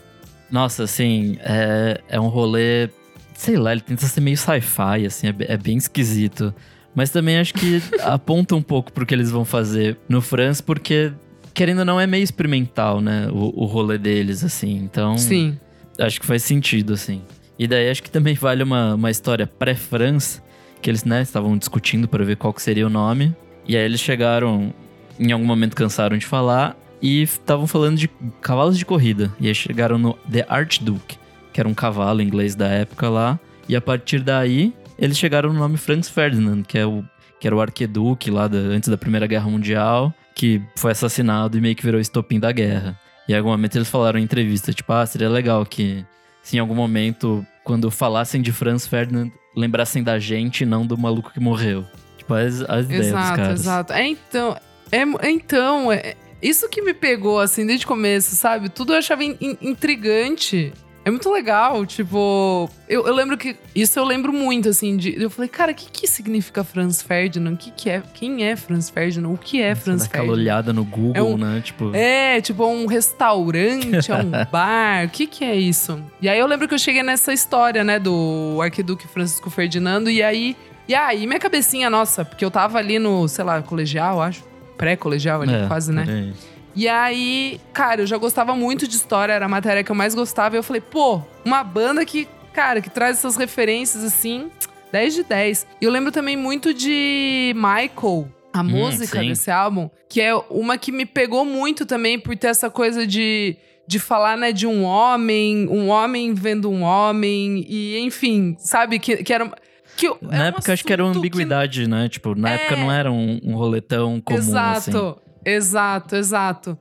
Nossa, 0.52 0.84
assim, 0.84 1.38
é, 1.40 2.02
é 2.10 2.20
um 2.20 2.28
rolê. 2.28 2.90
Sei 3.34 3.58
lá, 3.58 3.72
ele 3.72 3.82
tenta 3.82 4.06
ser 4.06 4.22
meio 4.22 4.38
sci-fi, 4.38 5.06
assim, 5.06 5.28
é, 5.28 5.36
é 5.54 5.58
bem 5.58 5.78
esquisito. 5.78 6.54
Mas 6.94 7.10
também 7.10 7.40
acho 7.40 7.54
que 7.54 7.82
aponta 8.04 8.56
um 8.56 8.62
pouco 8.62 8.92
pro 8.92 9.06
que 9.06 9.16
eles 9.16 9.32
vão 9.32 9.46
fazer 9.46 9.98
no 10.10 10.22
France, 10.22 10.62
porque, 10.62 11.14
querendo 11.54 11.80
ou 11.80 11.86
não, 11.86 12.00
é 12.00 12.06
meio 12.06 12.24
experimental, 12.24 13.00
né? 13.00 13.30
O, 13.32 13.64
o 13.64 13.66
rolê 13.66 13.98
deles, 13.98 14.44
assim. 14.44 14.76
Então. 14.76 15.18
Sim. 15.18 15.58
Acho 15.98 16.20
que 16.20 16.26
faz 16.26 16.44
sentido, 16.44 16.94
assim. 16.94 17.22
E 17.58 17.68
daí 17.68 17.90
acho 17.90 18.04
que 18.04 18.10
também 18.10 18.34
vale 18.34 18.64
uma, 18.64 18.96
uma 18.96 19.12
história 19.12 19.46
pré-France, 19.46 20.42
que 20.82 20.90
eles, 20.90 21.04
né, 21.04 21.22
estavam 21.22 21.58
discutindo 21.58 22.08
para 22.08 22.24
ver 22.26 22.36
qual 22.36 22.54
que 22.54 22.62
seria 22.62 22.88
o 22.88 22.90
nome. 22.90 23.36
E 23.68 23.78
aí 23.78 23.86
eles 23.86 24.00
chegaram, 24.00 24.74
em 25.20 25.32
algum 25.32 25.46
momento 25.46 25.76
cansaram 25.76 26.18
de 26.18 26.26
falar 26.26 26.76
e 27.02 27.24
estavam 27.24 27.66
falando 27.68 27.98
de 27.98 28.08
cavalos 28.42 28.78
de 28.78 28.86
corrida. 28.86 29.32
E 29.40 29.48
aí 29.48 29.56
chegaram 29.56 29.98
no 29.98 30.14
The 30.32 30.46
Archduke, 30.48 31.18
que 31.52 31.60
era 31.60 31.68
um 31.68 31.74
cavalo 31.74 32.22
inglês 32.22 32.56
da 32.56 32.68
época 32.68 33.10
lá. 33.10 33.40
E 33.68 33.76
a 33.76 33.82
partir 33.82 34.22
daí, 34.22 34.74
eles 34.98 35.18
chegaram 35.18 35.52
no 35.52 35.60
nome 35.60 35.78
Franz 35.78 36.10
Ferdinand, 36.10 36.64
que, 36.64 36.78
é 36.78 36.86
o, 36.86 37.04
que 37.40 37.48
era 37.48 37.56
o 37.56 37.62
arqueduque 37.62 38.30
lá 38.30 38.48
da, 38.48 38.58
antes 38.58 38.90
da 38.90 38.98
Primeira 38.98 39.26
Guerra 39.26 39.50
Mundial, 39.50 40.14
que 40.36 40.62
foi 40.76 40.92
assassinado 40.92 41.58
e 41.58 41.62
meio 41.62 41.76
que 41.76 41.84
virou 41.84 42.00
estopim 42.00 42.40
da 42.40 42.52
guerra. 42.52 43.00
E 43.28 43.34
em 43.34 43.38
algum 43.38 43.50
momento 43.50 43.78
eles 43.78 43.90
falaram 43.90 44.20
em 44.20 44.24
entrevista, 44.24 44.74
tipo, 44.74 44.92
ah, 44.94 45.06
seria 45.06 45.30
legal 45.30 45.66
que 45.66 46.06
se 46.44 46.58
em 46.58 46.60
algum 46.60 46.76
momento, 46.76 47.46
quando 47.64 47.90
falassem 47.92 48.42
de 48.42 48.52
Franz 48.52 48.88
Ferdinand, 48.88 49.32
lembrassem 49.56 50.04
da 50.04 50.18
gente, 50.20 50.66
não 50.66 50.86
do 50.86 50.98
maluco 50.98 51.32
que 51.32 51.40
morreu. 51.40 51.86
Tipo, 52.18 52.34
as, 52.34 52.62
as 52.62 52.86
ideias 52.86 53.08
dos 53.08 53.08
Exato, 53.08 53.36
caras. 53.36 53.60
exato. 53.60 53.94
É 53.94 54.08
então, 54.08 54.58
é, 54.92 55.30
então, 55.30 55.92
é, 55.92 56.16
isso 56.42 56.68
que 56.70 56.82
me 56.82 56.94
pegou, 56.94 57.40
assim, 57.40 57.66
desde 57.66 57.86
o 57.86 57.88
começo, 57.88 58.36
sabe? 58.36 58.70
Tudo 58.70 58.94
eu 58.94 58.98
achava 58.98 59.24
in- 59.24 59.38
in- 59.42 59.58
intrigante. 59.62 60.74
É 61.04 61.10
muito 61.10 61.32
legal, 61.32 61.84
tipo... 61.84 62.70
Eu, 62.88 63.08
eu 63.08 63.14
lembro 63.16 63.36
que... 63.36 63.56
Isso 63.74 63.98
eu 63.98 64.06
lembro 64.06 64.32
muito, 64.32 64.70
assim, 64.70 64.96
de... 64.96 65.20
Eu 65.20 65.32
falei, 65.32 65.50
cara, 65.50 65.72
o 65.72 65.76
que 65.76 65.90
que 65.90 66.06
significa 66.08 66.64
Franz 66.64 67.02
Ferdinand? 67.02 67.54
O 67.54 67.58
que 67.58 67.72
que 67.72 67.90
é? 67.90 68.04
Quem 68.14 68.44
é 68.44 68.56
Franz 68.56 68.88
Ferdinand? 68.88 69.32
O 69.34 69.38
que 69.38 69.60
é 69.64 69.74
Você 69.74 69.82
Franz 69.82 70.02
dá 70.02 70.06
aquela 70.06 70.26
Ferdinand? 70.26 70.40
olhada 70.44 70.72
no 70.74 70.86
Google, 70.86 71.14
É 71.16 71.24
um- 71.24 71.38
né? 71.40 71.60
Tipo, 71.66 71.90
É, 71.96 72.40
tipo, 72.40 72.64
um 72.68 72.86
restaurante, 72.86 74.12
é 74.12 74.16
um 74.16 74.30
bar, 74.52 75.06
o 75.06 75.10
que 75.10 75.26
que 75.26 75.44
é 75.44 75.56
isso? 75.56 76.00
E 76.22 76.30
aí 76.30 76.38
eu 76.38 76.46
lembro 76.46 76.68
que 76.68 76.74
eu 76.76 76.80
cheguei 76.80 77.02
nessa 77.02 77.34
história, 77.34 77.84
né, 77.84 77.98
do 77.98 78.60
Arquiduque 78.62 79.08
Francisco 79.08 79.50
Ferdinando, 79.50 80.10
e 80.10 80.22
aí... 80.22 80.56
E 80.88 80.94
aí 80.94 81.26
minha 81.26 81.40
cabecinha, 81.40 81.90
nossa, 81.90 82.24
porque 82.26 82.44
eu 82.46 82.52
tava 82.52 82.78
ali 82.78 83.00
no, 83.00 83.28
sei 83.28 83.44
lá, 83.46 83.62
colegial, 83.62 84.22
acho. 84.22 84.44
Pré-colegial 84.82 85.44
ali, 85.44 85.54
é, 85.54 85.68
quase, 85.68 85.92
né? 85.94 86.34
E 86.76 86.88
aí, 86.88 87.60
cara, 87.72 88.02
eu 88.02 88.08
já 88.08 88.18
gostava 88.18 88.56
muito 88.56 88.88
de 88.88 88.96
história, 88.96 89.32
era 89.34 89.46
a 89.46 89.50
matéria 89.50 89.84
que 89.84 89.92
eu 89.92 89.96
mais 89.96 90.16
gostava. 90.16 90.56
E 90.56 90.58
eu 90.60 90.64
falei, 90.64 90.82
pô, 90.82 91.22
uma 91.46 91.64
banda 91.64 92.04
que, 92.04 92.28
cara, 92.52 92.82
que 92.82 92.90
traz 92.90 93.18
essas 93.18 93.36
referências 93.36 94.04
assim, 94.04 94.50
10 94.92 95.14
de 95.14 95.24
10. 95.24 95.68
E 95.80 95.86
eu 95.86 95.92
lembro 95.92 96.12
também 96.12 96.36
muito 96.36 96.74
de 96.74 97.54
Michael, 97.56 98.28
a 98.52 98.62
Hum, 98.62 98.64
música 98.64 99.20
sim. 99.20 99.28
desse 99.28 99.52
álbum, 99.52 99.88
que 100.10 100.20
é 100.20 100.34
uma 100.50 100.78
que 100.78 100.92
me 100.92 101.06
pegou 101.06 101.46
muito 101.46 101.86
também 101.86 102.18
por 102.20 102.36
ter 102.36 102.48
essa 102.48 102.70
coisa 102.70 103.06
de. 103.06 103.56
De 103.88 104.00
falar, 104.00 104.38
né, 104.38 104.54
de 104.54 104.66
um 104.66 104.84
homem, 104.84 105.68
um 105.68 105.90
homem 105.90 106.34
vendo 106.34 106.72
um 106.72 106.82
homem, 106.82 107.66
e 107.68 108.00
enfim, 108.00 108.56
sabe? 108.58 108.98
Que, 109.00 109.18
que 109.22 109.34
era. 109.34 109.52
Que 110.02 110.08
é 110.08 110.14
Na 110.22 110.44
um 110.44 110.48
época 110.48 110.74
acho 110.74 110.84
que 110.84 110.92
era 110.92 111.04
uma 111.04 111.12
ambiguidade, 111.16 111.88
né? 111.88 112.10
Tipo, 112.10 112.34
na 112.34 112.50
É. 112.52 112.56
época 112.56 112.76
não 112.76 112.92
era 112.92 113.12
um, 113.12 113.40
um 113.44 113.56
rolê 113.56 113.80
tão 113.82 114.20
comum 114.20 114.38
exato, 114.40 114.90
assim. 114.90 115.16
exato, 115.46 116.16
exato. 116.16 116.78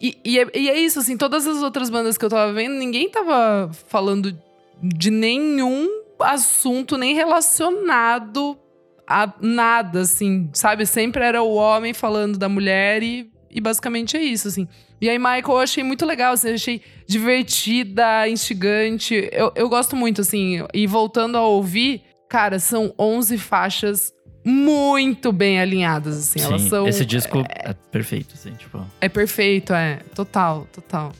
E, 0.00 0.18
e, 0.24 0.38
é, 0.40 0.46
e 0.54 0.68
é 0.68 0.78
isso, 0.78 0.98
assim, 0.98 1.16
todas 1.16 1.46
as 1.46 1.62
outras 1.62 1.88
bandas 1.88 2.18
que 2.18 2.24
eu 2.24 2.28
tava 2.28 2.52
vendo, 2.52 2.74
ninguém 2.74 3.08
tava 3.08 3.70
falando 3.88 4.36
de 4.82 5.10
nenhum 5.10 5.88
assunto 6.20 6.96
nem 6.98 7.14
relacionado 7.14 8.58
a 9.06 9.32
nada, 9.40 10.00
assim, 10.00 10.50
sabe? 10.52 10.84
Sempre 10.86 11.22
era 11.24 11.42
o 11.42 11.54
homem 11.54 11.92
falando 11.92 12.38
da 12.38 12.48
mulher 12.48 13.02
e, 13.02 13.30
e 13.50 13.60
basicamente 13.60 14.16
é 14.16 14.22
isso, 14.22 14.48
assim. 14.48 14.66
E 15.00 15.08
aí, 15.08 15.18
Michael, 15.18 15.42
eu 15.48 15.58
achei 15.58 15.84
muito 15.84 16.04
legal, 16.06 16.32
assim, 16.32 16.48
eu 16.48 16.54
achei 16.54 16.80
divertida, 17.06 18.28
instigante. 18.28 19.28
Eu, 19.32 19.52
eu 19.54 19.68
gosto 19.68 19.94
muito, 19.94 20.20
assim. 20.22 20.64
E 20.72 20.86
voltando 20.86 21.36
a 21.36 21.42
ouvir, 21.46 22.02
cara, 22.34 22.58
são 22.58 22.92
11 22.98 23.38
faixas 23.38 24.12
muito 24.44 25.30
bem 25.30 25.60
alinhadas, 25.60 26.18
assim. 26.18 26.40
Elas 26.40 26.62
Sim, 26.62 26.68
são. 26.68 26.88
esse 26.88 27.06
disco 27.06 27.44
é, 27.48 27.72
perfeito, 27.92 28.34
assim, 28.34 28.50
tipo... 28.54 28.84
É 29.00 29.08
perfeito, 29.08 29.72
é. 29.72 30.00
Total, 30.16 30.66
total. 30.72 31.12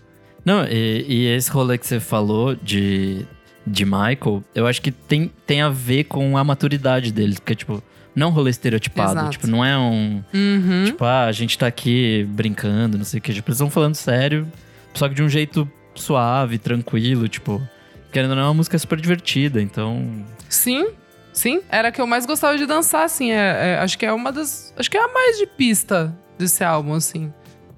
Não, 0.45 0.67
e, 0.67 1.07
e 1.09 1.27
esse 1.29 1.49
rolê 1.53 1.79
que 1.79 1.87
você 1.87 2.01
falou 2.01 2.57
de, 2.57 3.25
de 3.65 3.85
Michael, 3.85 4.43
eu 4.57 4.67
acho 4.67 4.83
que 4.83 4.91
tem, 4.91 5.31
tem 5.47 5.63
a 5.63 5.69
ver 5.69 6.05
com 6.05 6.37
a 6.37 6.43
maturidade 6.43 7.13
deles. 7.13 7.39
Porque, 7.39 7.55
tipo, 7.55 7.81
não 8.13 8.27
é 8.27 8.31
um 8.31 8.33
rolê 8.33 8.51
estereotipado. 8.51 9.13
Exato. 9.13 9.31
Tipo, 9.31 9.47
não 9.47 9.65
é 9.65 9.79
um... 9.79 10.21
Uhum. 10.35 10.85
Tipo, 10.87 11.05
ah, 11.05 11.27
a 11.27 11.33
gente 11.33 11.57
tá 11.57 11.69
aqui 11.69 12.27
brincando, 12.31 12.99
não 12.99 13.05
sei 13.05 13.21
o 13.21 13.23
que. 13.23 13.33
Tipo, 13.33 13.51
eles 13.51 13.59
estão 13.59 13.71
falando 13.71 13.95
sério, 13.95 14.51
só 14.93 15.09
que 15.09 15.15
de 15.15 15.23
um 15.23 15.29
jeito 15.29 15.71
suave, 15.95 16.59
tranquilo, 16.59 17.29
tipo... 17.29 17.63
Querendo 18.11 18.31
ou 18.31 18.37
não, 18.37 18.43
é 18.43 18.47
uma 18.47 18.55
música 18.55 18.77
super 18.81 19.01
divertida, 19.01 19.63
então... 19.63 20.25
Sim, 20.49 20.87
sim. 21.35 21.61
Era 21.69 21.89
a 21.89 21.93
que 21.93 22.01
eu 22.01 22.07
mais 22.07 22.25
gostava 22.25 22.57
de 22.57 22.65
dançar, 22.65 23.05
assim. 23.05 23.31
É, 23.31 23.37
é- 23.75 23.79
acho 23.81 23.99
que 23.99 24.07
é 24.07 24.13
uma 24.13 24.33
das. 24.33 24.73
Acho 24.79 24.91
que 24.91 24.97
é 24.97 25.05
a 25.05 25.09
mais 25.09 25.37
de 25.37 25.47
pista 25.47 26.17
desse 26.39 26.65
álbum, 26.65 26.95
assim. 26.95 27.31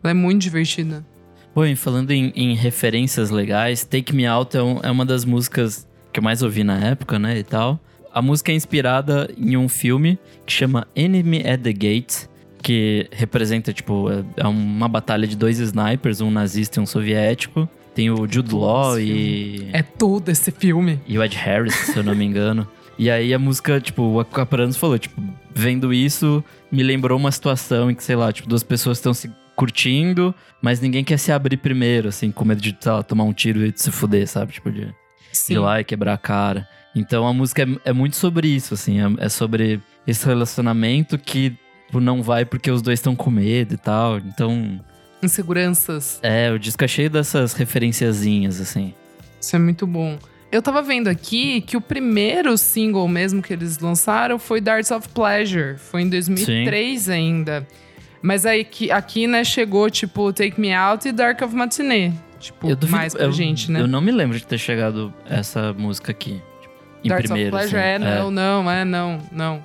Ela 0.04 0.12
é 0.12 0.14
muito 0.14 0.40
divertida. 0.42 1.04
Bom, 1.54 1.64
e 1.64 1.74
falando 1.74 2.10
em, 2.12 2.32
em 2.36 2.54
referências 2.54 3.30
legais, 3.30 3.82
Take 3.82 4.14
Me 4.14 4.26
Out 4.26 4.56
é, 4.56 4.62
um- 4.62 4.78
é 4.82 4.90
uma 4.90 5.04
das 5.06 5.24
músicas 5.24 5.88
que 6.12 6.20
eu 6.20 6.22
mais 6.24 6.42
ouvi 6.42 6.62
na 6.62 6.78
época, 6.78 7.18
né, 7.18 7.38
e 7.38 7.42
tal. 7.42 7.80
A 8.12 8.22
música 8.22 8.52
é 8.52 8.54
inspirada 8.54 9.28
em 9.36 9.56
um 9.56 9.68
filme 9.68 10.18
que 10.46 10.52
chama 10.52 10.86
Enemy 10.94 11.46
at 11.48 11.60
the 11.62 11.72
Gates, 11.72 12.28
que 12.62 13.08
representa, 13.12 13.72
tipo, 13.72 14.10
é- 14.10 14.24
é 14.36 14.46
uma 14.46 14.88
batalha 14.88 15.26
de 15.26 15.36
dois 15.36 15.58
snipers, 15.58 16.20
um 16.20 16.30
nazista 16.30 16.78
e 16.78 16.82
um 16.82 16.86
soviético. 16.86 17.68
Tem 17.94 18.10
o 18.10 18.26
Jude 18.30 18.54
Law 18.54 19.00
e, 19.00 19.68
É 19.72 19.82
tudo 19.82 20.30
esse 20.30 20.50
filme. 20.50 21.00
e 21.06 21.18
o 21.18 21.24
Ed 21.24 21.34
Harris, 21.36 21.74
se 21.74 21.96
eu 21.96 22.02
não 22.04 22.14
me 22.14 22.24
engano. 22.24 22.66
E 22.98 23.10
aí 23.10 23.34
a 23.34 23.38
música, 23.38 23.80
tipo, 23.80 24.02
o 24.02 24.20
Acaparanos 24.20 24.76
falou, 24.76 24.98
tipo, 24.98 25.22
vendo 25.54 25.92
isso, 25.92 26.42
me 26.70 26.82
lembrou 26.82 27.18
uma 27.18 27.30
situação 27.30 27.90
em 27.90 27.94
que, 27.94 28.02
sei 28.02 28.16
lá, 28.16 28.32
tipo, 28.32 28.48
duas 28.48 28.62
pessoas 28.62 28.98
estão 28.98 29.12
se 29.12 29.30
curtindo, 29.54 30.34
mas 30.62 30.80
ninguém 30.80 31.04
quer 31.04 31.18
se 31.18 31.32
abrir 31.32 31.56
primeiro, 31.56 32.08
assim, 32.08 32.30
com 32.30 32.44
medo 32.44 32.60
de, 32.60 32.76
sei 32.78 32.92
lá, 32.92 33.02
tomar 33.02 33.24
um 33.24 33.32
tiro 33.32 33.64
e 33.64 33.72
de 33.72 33.80
se 33.80 33.90
fuder, 33.90 34.26
sabe? 34.26 34.52
Tipo, 34.52 34.70
de, 34.70 34.86
de 34.86 35.52
ir 35.52 35.58
lá 35.58 35.80
e 35.80 35.84
quebrar 35.84 36.14
a 36.14 36.18
cara. 36.18 36.68
Então 36.94 37.26
a 37.26 37.32
música 37.32 37.62
é, 37.62 37.90
é 37.90 37.92
muito 37.92 38.16
sobre 38.16 38.48
isso, 38.48 38.72
assim, 38.72 39.00
é, 39.00 39.26
é 39.26 39.28
sobre 39.28 39.80
esse 40.06 40.24
relacionamento 40.24 41.18
que 41.18 41.54
tipo, 41.86 42.00
não 42.00 42.22
vai 42.22 42.44
porque 42.44 42.70
os 42.70 42.82
dois 42.82 42.98
estão 42.98 43.14
com 43.14 43.30
medo 43.30 43.74
e 43.74 43.76
tal. 43.76 44.18
Então, 44.18 44.80
Inseguranças. 45.22 46.18
é, 46.22 46.50
o 46.50 46.58
disco 46.58 46.84
é 46.84 46.88
cheio 46.88 47.10
dessas 47.10 47.52
referenciazinhas, 47.52 48.60
assim. 48.60 48.94
Isso 49.40 49.54
é 49.54 49.58
muito 49.58 49.86
bom. 49.86 50.18
Eu 50.50 50.62
tava 50.62 50.80
vendo 50.80 51.08
aqui 51.08 51.60
que 51.60 51.76
o 51.76 51.80
primeiro 51.80 52.56
single 52.56 53.06
mesmo 53.08 53.42
que 53.42 53.52
eles 53.52 53.78
lançaram 53.78 54.38
foi 54.38 54.60
Darts 54.60 54.90
of 54.90 55.08
Pleasure. 55.08 55.76
Foi 55.76 56.02
em 56.02 56.08
2003 56.08 57.08
ainda. 57.08 57.66
Mas 58.22 58.46
aí 58.46 58.64
que, 58.64 58.90
aqui, 58.90 59.26
né, 59.26 59.44
chegou, 59.44 59.90
tipo, 59.90 60.32
Take 60.32 60.60
Me 60.60 60.72
Out 60.72 61.08
e 61.08 61.12
Dark 61.12 61.42
of 61.42 61.54
Matinee. 61.54 62.12
Tipo, 62.40 62.68
Eu 62.70 62.76
duvido, 62.76 62.96
mais 62.96 63.12
pra 63.14 63.24
eu, 63.24 63.32
gente, 63.32 63.70
né? 63.70 63.80
Eu 63.80 63.86
não 63.88 64.00
me 64.00 64.10
lembro 64.12 64.38
de 64.38 64.46
ter 64.46 64.58
chegado 64.58 65.12
essa 65.28 65.72
música 65.72 66.10
aqui. 66.12 66.40
tipo, 66.60 66.74
em 67.04 67.08
Darts 67.08 67.26
primeiro, 67.30 67.54
of 67.56 67.68
Pleasure, 67.68 67.80
assim. 67.80 68.04
é, 68.04 68.18
não, 68.18 68.30
não, 68.30 68.70
é, 68.70 68.84
não, 68.84 69.18
não. 69.32 69.64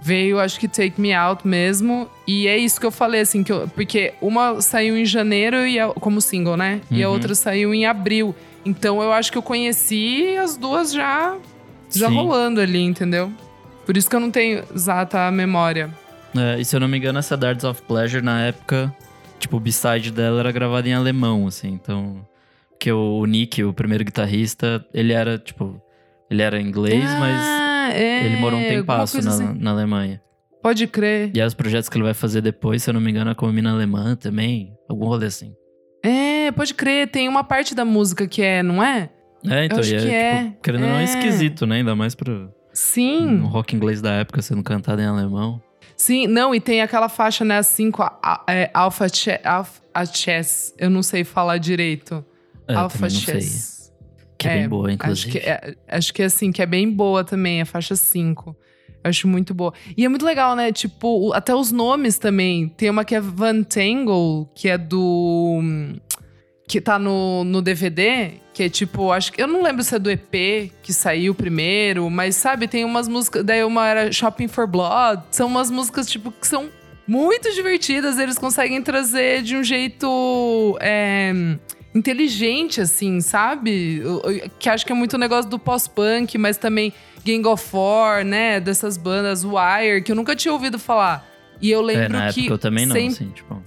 Veio, 0.00 0.38
acho 0.38 0.60
que 0.60 0.68
Take 0.68 1.00
Me 1.00 1.12
Out 1.12 1.46
mesmo. 1.46 2.08
E 2.26 2.46
é 2.46 2.56
isso 2.56 2.78
que 2.78 2.86
eu 2.86 2.90
falei, 2.92 3.20
assim, 3.22 3.42
que 3.42 3.50
eu- 3.52 3.66
porque 3.68 4.14
uma 4.20 4.60
saiu 4.60 4.96
em 4.96 5.04
janeiro 5.04 5.66
e 5.66 5.78
a- 5.80 5.88
como 5.88 6.20
single, 6.20 6.56
né? 6.56 6.80
E 6.90 7.02
a 7.02 7.08
Uhum. 7.08 7.14
outra 7.14 7.34
saiu 7.34 7.74
em 7.74 7.84
abril. 7.86 8.34
Então 8.64 9.02
eu 9.02 9.12
acho 9.12 9.30
que 9.32 9.38
eu 9.38 9.42
conheci 9.42 10.36
as 10.36 10.56
duas 10.56 10.92
já, 10.92 11.36
já 11.90 12.08
Sim. 12.08 12.14
rolando 12.14 12.60
ali, 12.60 12.80
entendeu? 12.82 13.32
Por 13.86 13.96
isso 13.96 14.08
que 14.10 14.16
eu 14.16 14.20
não 14.20 14.30
tenho 14.30 14.62
exata 14.74 15.30
memória. 15.30 15.90
É, 16.36 16.60
e 16.60 16.64
se 16.64 16.76
eu 16.76 16.80
não 16.80 16.88
me 16.88 16.98
engano, 16.98 17.18
essa 17.18 17.36
Darts 17.36 17.64
of 17.64 17.80
Pleasure, 17.82 18.22
na 18.22 18.42
época, 18.46 18.94
tipo, 19.38 19.56
o 19.56 19.60
B-side 19.60 20.10
dela 20.10 20.40
era 20.40 20.52
gravado 20.52 20.86
em 20.86 20.92
alemão, 20.92 21.46
assim. 21.46 21.68
Então, 21.68 22.26
que 22.78 22.92
o, 22.92 23.24
Nick, 23.24 23.64
o 23.64 23.72
primeiro 23.72 24.04
guitarrista, 24.04 24.84
ele 24.92 25.12
era, 25.12 25.38
tipo... 25.38 25.80
Ele 26.30 26.42
era 26.42 26.60
inglês, 26.60 27.02
mas 27.18 27.40
Ah, 27.40 27.88
é, 27.94 28.26
ele 28.26 28.36
morou 28.36 28.60
um 28.60 28.62
tempasso 28.62 29.22
na, 29.22 29.30
assim. 29.30 29.54
na 29.58 29.70
Alemanha. 29.70 30.20
Pode 30.62 30.86
crer. 30.86 31.30
E 31.34 31.40
aí 31.40 31.46
os 31.46 31.54
projetos 31.54 31.88
que 31.88 31.96
ele 31.96 32.04
vai 32.04 32.12
fazer 32.12 32.42
depois, 32.42 32.82
se 32.82 32.90
eu 32.90 32.94
não 32.94 33.00
me 33.00 33.10
engano, 33.10 33.30
é 33.30 33.34
com 33.34 33.46
a 33.46 33.52
mina 33.52 33.72
alemã 33.72 34.14
também. 34.14 34.74
Algum 34.86 35.06
rolê 35.06 35.24
assim. 35.26 35.54
É, 36.48 36.52
pode 36.52 36.74
crer. 36.74 37.08
Tem 37.10 37.28
uma 37.28 37.44
parte 37.44 37.74
da 37.74 37.84
música 37.84 38.26
que 38.26 38.42
é, 38.42 38.62
não 38.62 38.82
é? 38.82 39.10
É, 39.46 39.64
então, 39.66 39.78
acho 39.78 39.92
e 39.92 39.94
é, 39.94 39.98
que 39.98 40.04
tipo, 40.04 40.14
é. 40.14 40.56
querendo 40.62 40.82
ou 40.84 40.88
não, 40.90 40.96
é 40.96 41.02
É. 41.02 41.04
esquisito, 41.04 41.66
né? 41.66 41.76
Ainda 41.76 41.94
mais 41.94 42.14
pro 42.14 42.52
Sim. 42.72 43.26
no 43.26 43.46
rock 43.46 43.74
inglês 43.76 44.00
da 44.02 44.12
época 44.12 44.42
sendo 44.42 44.62
cantado 44.62 45.00
em 45.00 45.06
alemão. 45.06 45.60
Sim, 45.96 46.26
não, 46.28 46.54
e 46.54 46.60
tem 46.60 46.80
aquela 46.80 47.08
faixa, 47.08 47.44
né, 47.44 47.58
assim, 47.58 47.90
com 47.90 48.02
a, 48.04 48.16
a- 48.22 48.44
é, 48.48 48.70
Alpha, 48.72 49.08
che, 49.08 49.38
Alpha 49.42 49.80
Chess. 50.12 50.72
Eu 50.78 50.88
não 50.90 51.02
sei 51.02 51.24
falar 51.24 51.58
direito. 51.58 52.24
É, 52.68 52.74
Alpha. 52.74 53.08
Chess. 53.10 53.92
Que 54.38 54.46
é, 54.48 54.58
bem 54.58 54.68
boa, 54.68 54.92
inclusive. 54.92 55.28
Acho 55.28 55.38
que, 55.40 55.48
é, 55.50 55.74
acho 55.88 56.14
que 56.14 56.22
é 56.22 56.26
assim, 56.26 56.52
que 56.52 56.62
é 56.62 56.66
bem 56.66 56.88
boa 56.88 57.24
também, 57.24 57.60
a 57.60 57.66
faixa 57.66 57.96
5. 57.96 58.56
Eu 59.02 59.08
acho 59.10 59.26
muito 59.26 59.52
boa. 59.54 59.72
E 59.96 60.04
é 60.04 60.08
muito 60.08 60.24
legal, 60.24 60.54
né? 60.54 60.70
Tipo, 60.72 61.32
até 61.32 61.52
os 61.54 61.72
nomes 61.72 62.18
também. 62.18 62.68
Tem 62.68 62.90
uma 62.90 63.04
que 63.04 63.14
é 63.16 63.20
Van 63.20 63.62
Tangle, 63.64 64.48
que 64.54 64.68
é 64.68 64.78
do. 64.78 65.60
Que 66.68 66.80
tá 66.82 66.98
no, 66.98 67.42
no 67.44 67.62
DVD, 67.62 68.32
que 68.52 68.62
é 68.64 68.68
tipo, 68.68 69.10
acho 69.10 69.32
que. 69.32 69.42
Eu 69.42 69.46
não 69.48 69.62
lembro 69.62 69.82
se 69.82 69.94
é 69.94 69.98
do 69.98 70.10
EP 70.10 70.70
que 70.82 70.92
saiu 70.92 71.34
primeiro, 71.34 72.08
mas 72.10 72.36
sabe, 72.36 72.68
tem 72.68 72.84
umas 72.84 73.08
músicas. 73.08 73.42
Daí 73.42 73.64
uma 73.64 73.86
era 73.88 74.12
Shopping 74.12 74.48
for 74.48 74.66
Blood. 74.66 75.22
São 75.30 75.46
umas 75.48 75.70
músicas, 75.70 76.10
tipo, 76.10 76.30
que 76.30 76.46
são 76.46 76.68
muito 77.06 77.50
divertidas. 77.54 78.18
Eles 78.18 78.36
conseguem 78.38 78.82
trazer 78.82 79.42
de 79.42 79.56
um 79.56 79.64
jeito. 79.64 80.76
é, 80.80 81.32
inteligente, 81.94 82.80
assim, 82.80 83.20
sabe? 83.20 84.02
Que 84.58 84.68
acho 84.68 84.84
que 84.84 84.92
é 84.92 84.94
muito 84.94 85.14
o 85.14 85.18
negócio 85.18 85.50
do 85.50 85.58
pós-punk, 85.58 86.36
mas 86.38 86.56
também 86.56 86.92
Gang 87.24 87.46
of 87.48 87.64
Four, 87.66 88.24
né? 88.24 88.60
Dessas 88.60 88.96
bandas, 88.96 89.42
Wire, 89.44 90.02
que 90.02 90.12
eu 90.12 90.16
nunca 90.16 90.36
tinha 90.36 90.52
ouvido 90.52 90.78
falar. 90.78 91.26
E 91.60 91.70
eu 91.70 91.80
lembro 91.80 92.04
É, 92.04 92.08
na 92.08 92.32
que. 92.32 92.40
época 92.40 92.54
eu 92.54 92.58
também 92.58 92.86
não, 92.86 92.94
assim, 92.94 93.30
tipo. 93.30 93.60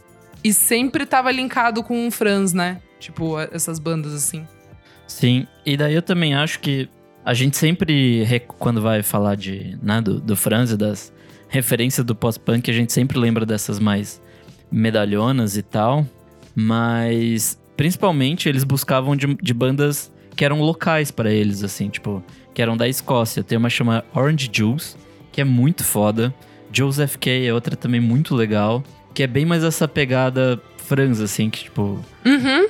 E 0.43 0.53
sempre 0.53 1.05
tava 1.05 1.31
linkado 1.31 1.83
com 1.83 2.07
o 2.07 2.11
Franz, 2.11 2.53
né? 2.53 2.77
Tipo, 3.01 3.37
essas 3.39 3.79
bandas 3.79 4.13
assim. 4.13 4.47
Sim, 5.07 5.45
e 5.65 5.75
daí 5.75 5.93
eu 5.93 6.01
também 6.01 6.33
acho 6.35 6.59
que 6.61 6.87
a 7.25 7.33
gente 7.33 7.57
sempre, 7.57 8.23
re- 8.23 8.39
quando 8.39 8.81
vai 8.81 9.03
falar 9.03 9.35
de, 9.35 9.77
né, 9.81 9.99
do, 10.01 10.19
do 10.21 10.35
Franz 10.35 10.71
e 10.71 10.77
das 10.77 11.11
referências 11.49 12.05
do 12.05 12.15
pós-punk, 12.15 12.71
a 12.71 12.73
gente 12.73 12.93
sempre 12.93 13.19
lembra 13.19 13.45
dessas 13.45 13.77
mais 13.79 14.21
medalhonas 14.71 15.57
e 15.57 15.61
tal, 15.61 16.05
mas 16.55 17.59
principalmente 17.75 18.47
eles 18.47 18.63
buscavam 18.63 19.15
de, 19.15 19.35
de 19.35 19.53
bandas 19.53 20.11
que 20.35 20.45
eram 20.45 20.61
locais 20.61 21.11
pra 21.11 21.31
eles, 21.31 21.63
assim, 21.63 21.89
tipo, 21.89 22.23
que 22.53 22.61
eram 22.61 22.77
da 22.77 22.87
Escócia. 22.87 23.43
Tem 23.43 23.57
uma 23.57 23.69
chama 23.69 24.05
Orange 24.15 24.49
Juice, 24.51 24.95
que 25.31 25.41
é 25.41 25.43
muito 25.43 25.83
foda. 25.83 26.33
Joseph 26.71 27.17
K 27.17 27.45
é 27.47 27.53
outra 27.53 27.75
também 27.75 27.99
muito 27.99 28.33
legal, 28.33 28.81
que 29.13 29.23
é 29.23 29.27
bem 29.27 29.45
mais 29.45 29.63
essa 29.63 29.87
pegada 29.87 30.61
Franz, 30.77 31.19
assim, 31.19 31.49
que 31.49 31.65
tipo, 31.65 31.99
Uhum. 32.25 32.67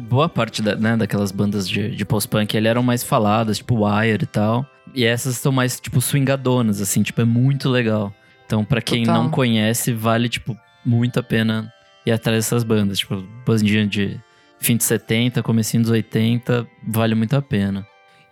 Boa 0.00 0.28
parte 0.28 0.62
da, 0.62 0.74
né, 0.76 0.96
daquelas 0.96 1.30
bandas 1.30 1.68
de, 1.68 1.90
de 1.90 2.04
post-punk 2.04 2.54
ele 2.56 2.68
eram 2.68 2.82
mais 2.82 3.02
faladas, 3.02 3.58
tipo 3.58 3.86
Wire 3.86 4.24
e 4.24 4.26
tal. 4.26 4.66
E 4.94 5.04
essas 5.04 5.36
são 5.36 5.50
mais, 5.50 5.80
tipo, 5.80 6.00
swingadonas, 6.00 6.80
assim, 6.80 7.02
tipo, 7.02 7.20
é 7.20 7.24
muito 7.24 7.68
legal. 7.68 8.14
Então, 8.46 8.64
pra 8.64 8.80
quem 8.80 9.04
Total. 9.04 9.22
não 9.22 9.30
conhece, 9.30 9.92
vale, 9.92 10.28
tipo, 10.28 10.56
muito 10.84 11.18
a 11.18 11.22
pena 11.22 11.72
ir 12.06 12.12
atrás 12.12 12.44
dessas 12.44 12.62
bandas. 12.62 12.98
Tipo, 12.98 13.24
bandinha 13.44 13.86
de 13.86 14.20
fim 14.60 14.76
de 14.76 14.84
70, 14.84 15.42
comecinho 15.42 15.82
dos 15.82 15.90
80, 15.90 16.66
vale 16.86 17.14
muito 17.14 17.34
a 17.34 17.42
pena. 17.42 17.86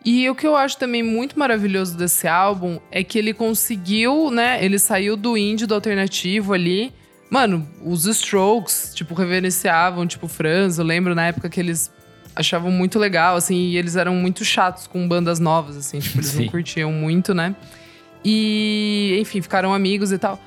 E 0.05 0.29
o 0.29 0.35
que 0.35 0.47
eu 0.47 0.57
acho 0.57 0.79
também 0.79 1.03
muito 1.03 1.39
maravilhoso 1.39 1.97
desse 1.97 2.27
álbum 2.27 2.81
é 2.91 3.05
que 3.05 3.19
ele 3.19 3.33
conseguiu, 3.33 4.31
né? 4.31 4.65
Ele 4.65 4.79
saiu 4.79 5.17
do 5.17 5.37
indie, 5.37 5.67
do 5.67 5.75
alternativo 5.75 6.53
ali. 6.53 6.93
Mano, 7.33 7.67
os 7.83 8.05
Strokes, 8.05 8.93
tipo, 8.95 9.15
reverenciavam, 9.15 10.07
tipo, 10.07 10.29
Franz. 10.29 10.77
Eu 10.79 10.85
lembro 10.85 11.15
na 11.15 11.29
época 11.29 11.49
que 11.49 11.59
eles 11.59 11.91
achavam 12.37 12.71
muito 12.71 12.99
legal, 12.99 13.37
assim, 13.37 13.55
e 13.55 13.79
eles 13.79 13.97
eram 13.97 14.15
muito 14.15 14.45
chatos 14.45 14.87
com 14.87 15.09
bandas 15.09 15.41
novas, 15.41 15.79
assim, 15.79 15.99
tipo, 15.99 16.19
eles 16.19 16.27
Sim. 16.27 16.43
não 16.43 16.49
curtiam 16.51 16.93
muito, 16.93 17.33
né? 17.33 17.57
E, 18.23 19.17
enfim, 19.19 19.41
ficaram 19.41 19.73
amigos 19.73 20.13
e 20.13 20.19
tal. 20.19 20.39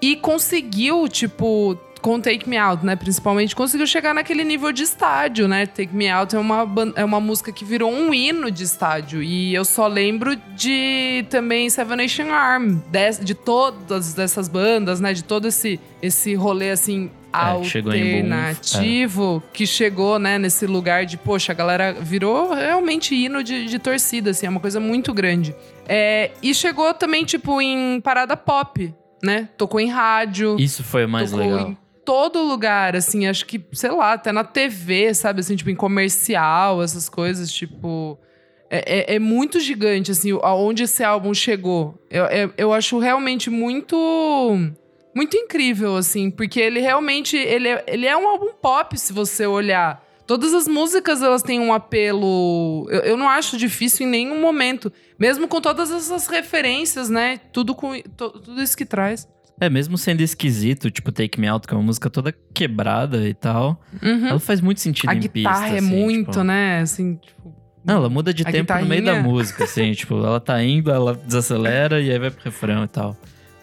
E 0.00 0.14
conseguiu, 0.14 1.08
tipo, 1.08 1.76
com 2.00 2.20
Take 2.20 2.48
Me 2.48 2.56
Out, 2.56 2.84
né? 2.84 2.96
Principalmente, 2.96 3.54
conseguiu 3.54 3.86
chegar 3.86 4.14
naquele 4.14 4.44
nível 4.44 4.72
de 4.72 4.82
estádio, 4.82 5.46
né? 5.46 5.66
Take 5.66 5.94
Me 5.94 6.08
Out 6.08 6.34
é 6.34 6.38
uma, 6.38 6.66
é 6.96 7.04
uma 7.04 7.20
música 7.20 7.52
que 7.52 7.64
virou 7.64 7.92
um 7.92 8.12
hino 8.12 8.50
de 8.50 8.64
estádio. 8.64 9.22
E 9.22 9.54
eu 9.54 9.64
só 9.64 9.86
lembro 9.86 10.36
de 10.56 11.24
também 11.30 11.68
Seven 11.70 11.96
Nation 11.96 12.30
Arm, 12.32 12.78
de, 12.90 13.24
de 13.24 13.34
todas 13.34 14.14
dessas 14.14 14.48
bandas, 14.48 15.00
né? 15.00 15.12
De 15.12 15.24
todo 15.24 15.46
esse, 15.48 15.78
esse 16.02 16.34
rolê, 16.34 16.70
assim, 16.70 17.10
É, 17.32 17.38
em 17.38 17.82
boom, 17.82 17.90
alternativo, 17.90 19.42
que 19.52 19.66
chegou, 19.66 20.18
né, 20.18 20.38
nesse 20.38 20.66
lugar 20.66 21.06
de, 21.06 21.16
poxa, 21.16 21.52
a 21.52 21.54
galera 21.54 21.92
virou 21.92 22.52
realmente 22.52 23.14
hino 23.14 23.42
de, 23.44 23.66
de 23.66 23.78
torcida, 23.78 24.30
assim, 24.30 24.46
é 24.46 24.50
uma 24.50 24.60
coisa 24.60 24.80
muito 24.80 25.12
grande. 25.14 25.54
É, 25.88 26.32
e 26.42 26.52
chegou 26.54 26.92
também, 26.94 27.24
tipo, 27.24 27.60
em 27.60 28.00
parada 28.00 28.36
pop, 28.36 28.92
né? 29.22 29.48
Tocou 29.56 29.78
em 29.80 29.88
rádio. 29.88 30.56
Isso 30.58 30.82
foi 30.82 31.04
o 31.04 31.08
mais 31.08 31.32
legal. 31.32 31.68
em 31.70 31.76
todo 32.10 32.42
lugar, 32.42 32.96
assim, 32.96 33.28
acho 33.28 33.46
que, 33.46 33.64
sei 33.72 33.92
lá, 33.92 34.14
até 34.14 34.32
na 34.32 34.42
TV, 34.42 35.14
sabe, 35.14 35.38
assim, 35.38 35.54
tipo, 35.54 35.70
em 35.70 35.76
comercial, 35.76 36.82
essas 36.82 37.08
coisas, 37.08 37.52
tipo. 37.52 38.18
É, 38.68 39.12
é- 39.12 39.14
é 39.14 39.18
muito 39.20 39.60
gigante, 39.60 40.10
assim, 40.10 40.36
aonde 40.42 40.82
esse 40.82 41.04
álbum 41.04 41.32
chegou. 41.32 42.04
Eu, 42.10 42.24
eu, 42.24 42.52
eu 42.56 42.72
acho 42.72 42.98
realmente 42.98 43.48
muito. 43.48 43.96
Muito 45.14 45.36
incrível, 45.36 45.96
assim, 45.96 46.32
porque 46.32 46.58
ele 46.58 46.80
realmente. 46.80 47.36
Ele 47.36 47.68
é, 47.68 47.84
ele 47.86 48.06
é 48.06 48.16
um 48.16 48.26
álbum 48.26 48.54
pop, 48.60 48.98
se 48.98 49.12
você 49.12 49.46
olhar. 49.46 50.04
Todas 50.26 50.52
as 50.52 50.66
músicas, 50.66 51.22
elas 51.22 51.44
têm 51.44 51.60
um 51.60 51.72
apelo. 51.72 52.88
Eu, 52.90 53.00
eu 53.02 53.16
não 53.16 53.28
acho 53.28 53.56
difícil 53.56 54.04
em 54.04 54.10
nenhum 54.10 54.40
momento. 54.40 54.92
Mesmo 55.16 55.46
com 55.46 55.60
todas 55.60 55.92
essas 55.92 56.26
referências, 56.26 57.08
né? 57.08 57.38
Tudo, 57.52 57.72
com, 57.72 57.92
tudo 58.16 58.60
isso 58.60 58.76
que 58.76 58.84
traz. 58.84 59.28
É, 59.60 59.68
mesmo 59.68 59.98
sendo 59.98 60.22
esquisito, 60.22 60.90
tipo 60.90 61.12
Take 61.12 61.38
Me 61.38 61.46
Out, 61.46 61.66
que 61.68 61.74
é 61.74 61.76
uma 61.76 61.82
música 61.84 62.08
toda 62.08 62.34
quebrada 62.54 63.28
e 63.28 63.34
tal, 63.34 63.80
Uhum. 64.02 64.26
ela 64.28 64.40
faz 64.40 64.60
muito 64.60 64.80
sentido 64.80 65.10
A 65.10 65.14
em 65.14 65.20
guitarra 65.20 65.60
pista, 65.60 65.74
é 65.76 65.78
assim, 65.78 65.86
muito, 65.96 66.30
tipo- 66.30 66.42
né? 66.44 66.80
Assim, 66.80 67.16
tipo. 67.16 67.54
Não, 67.84 67.96
ela 67.96 68.08
muda 68.10 68.32
de 68.32 68.42
A 68.42 68.50
tempo 68.50 68.72
no 68.74 68.86
meio 68.86 69.04
da 69.04 69.14
música, 69.22 69.64
assim, 69.64 69.92
tipo, 69.92 70.14
ela 70.16 70.40
tá 70.40 70.62
indo, 70.62 70.90
ela 70.90 71.14
desacelera 71.14 72.00
e 72.00 72.10
aí 72.10 72.18
vai 72.18 72.30
pro 72.30 72.42
refrão 72.44 72.84
e 72.84 72.88
tal. 72.88 73.16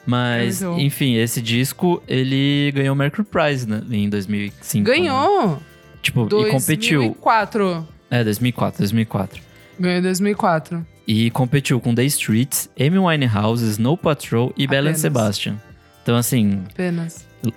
Mas, 0.05 0.61
É 0.61 0.67
enfim, 0.79 1.15
esse 1.15 1.41
disco, 1.41 2.01
ele 2.07 2.71
ganhou 2.73 2.95
o 2.95 2.97
Mercury 2.97 3.27
Prize 3.27 3.67
né, 3.67 3.81
em 3.91 4.07
2005. 4.09 4.87
né? 4.89 4.95
Ganhou! 4.95 5.59
Tipo, 6.01 6.25
e 6.27 6.49
competiu. 6.51 6.99
2004. 7.01 7.87
É, 8.09 8.23
2004, 8.23 8.79
2004. 8.79 9.41
Ganhou 9.79 9.99
em 9.99 10.01
2004. 10.01 10.85
E 11.05 11.29
competiu 11.31 11.79
com 11.79 11.93
The 11.93 12.05
Streets, 12.05 12.69
Amy 12.79 12.97
Winehouse, 12.97 13.63
Snow 13.71 13.97
Patrol 13.97 14.53
e 14.57 14.63
Apenas. 14.65 14.99
Sebastian. 14.99 15.57
Então, 16.07 16.15
assim, 16.15 16.63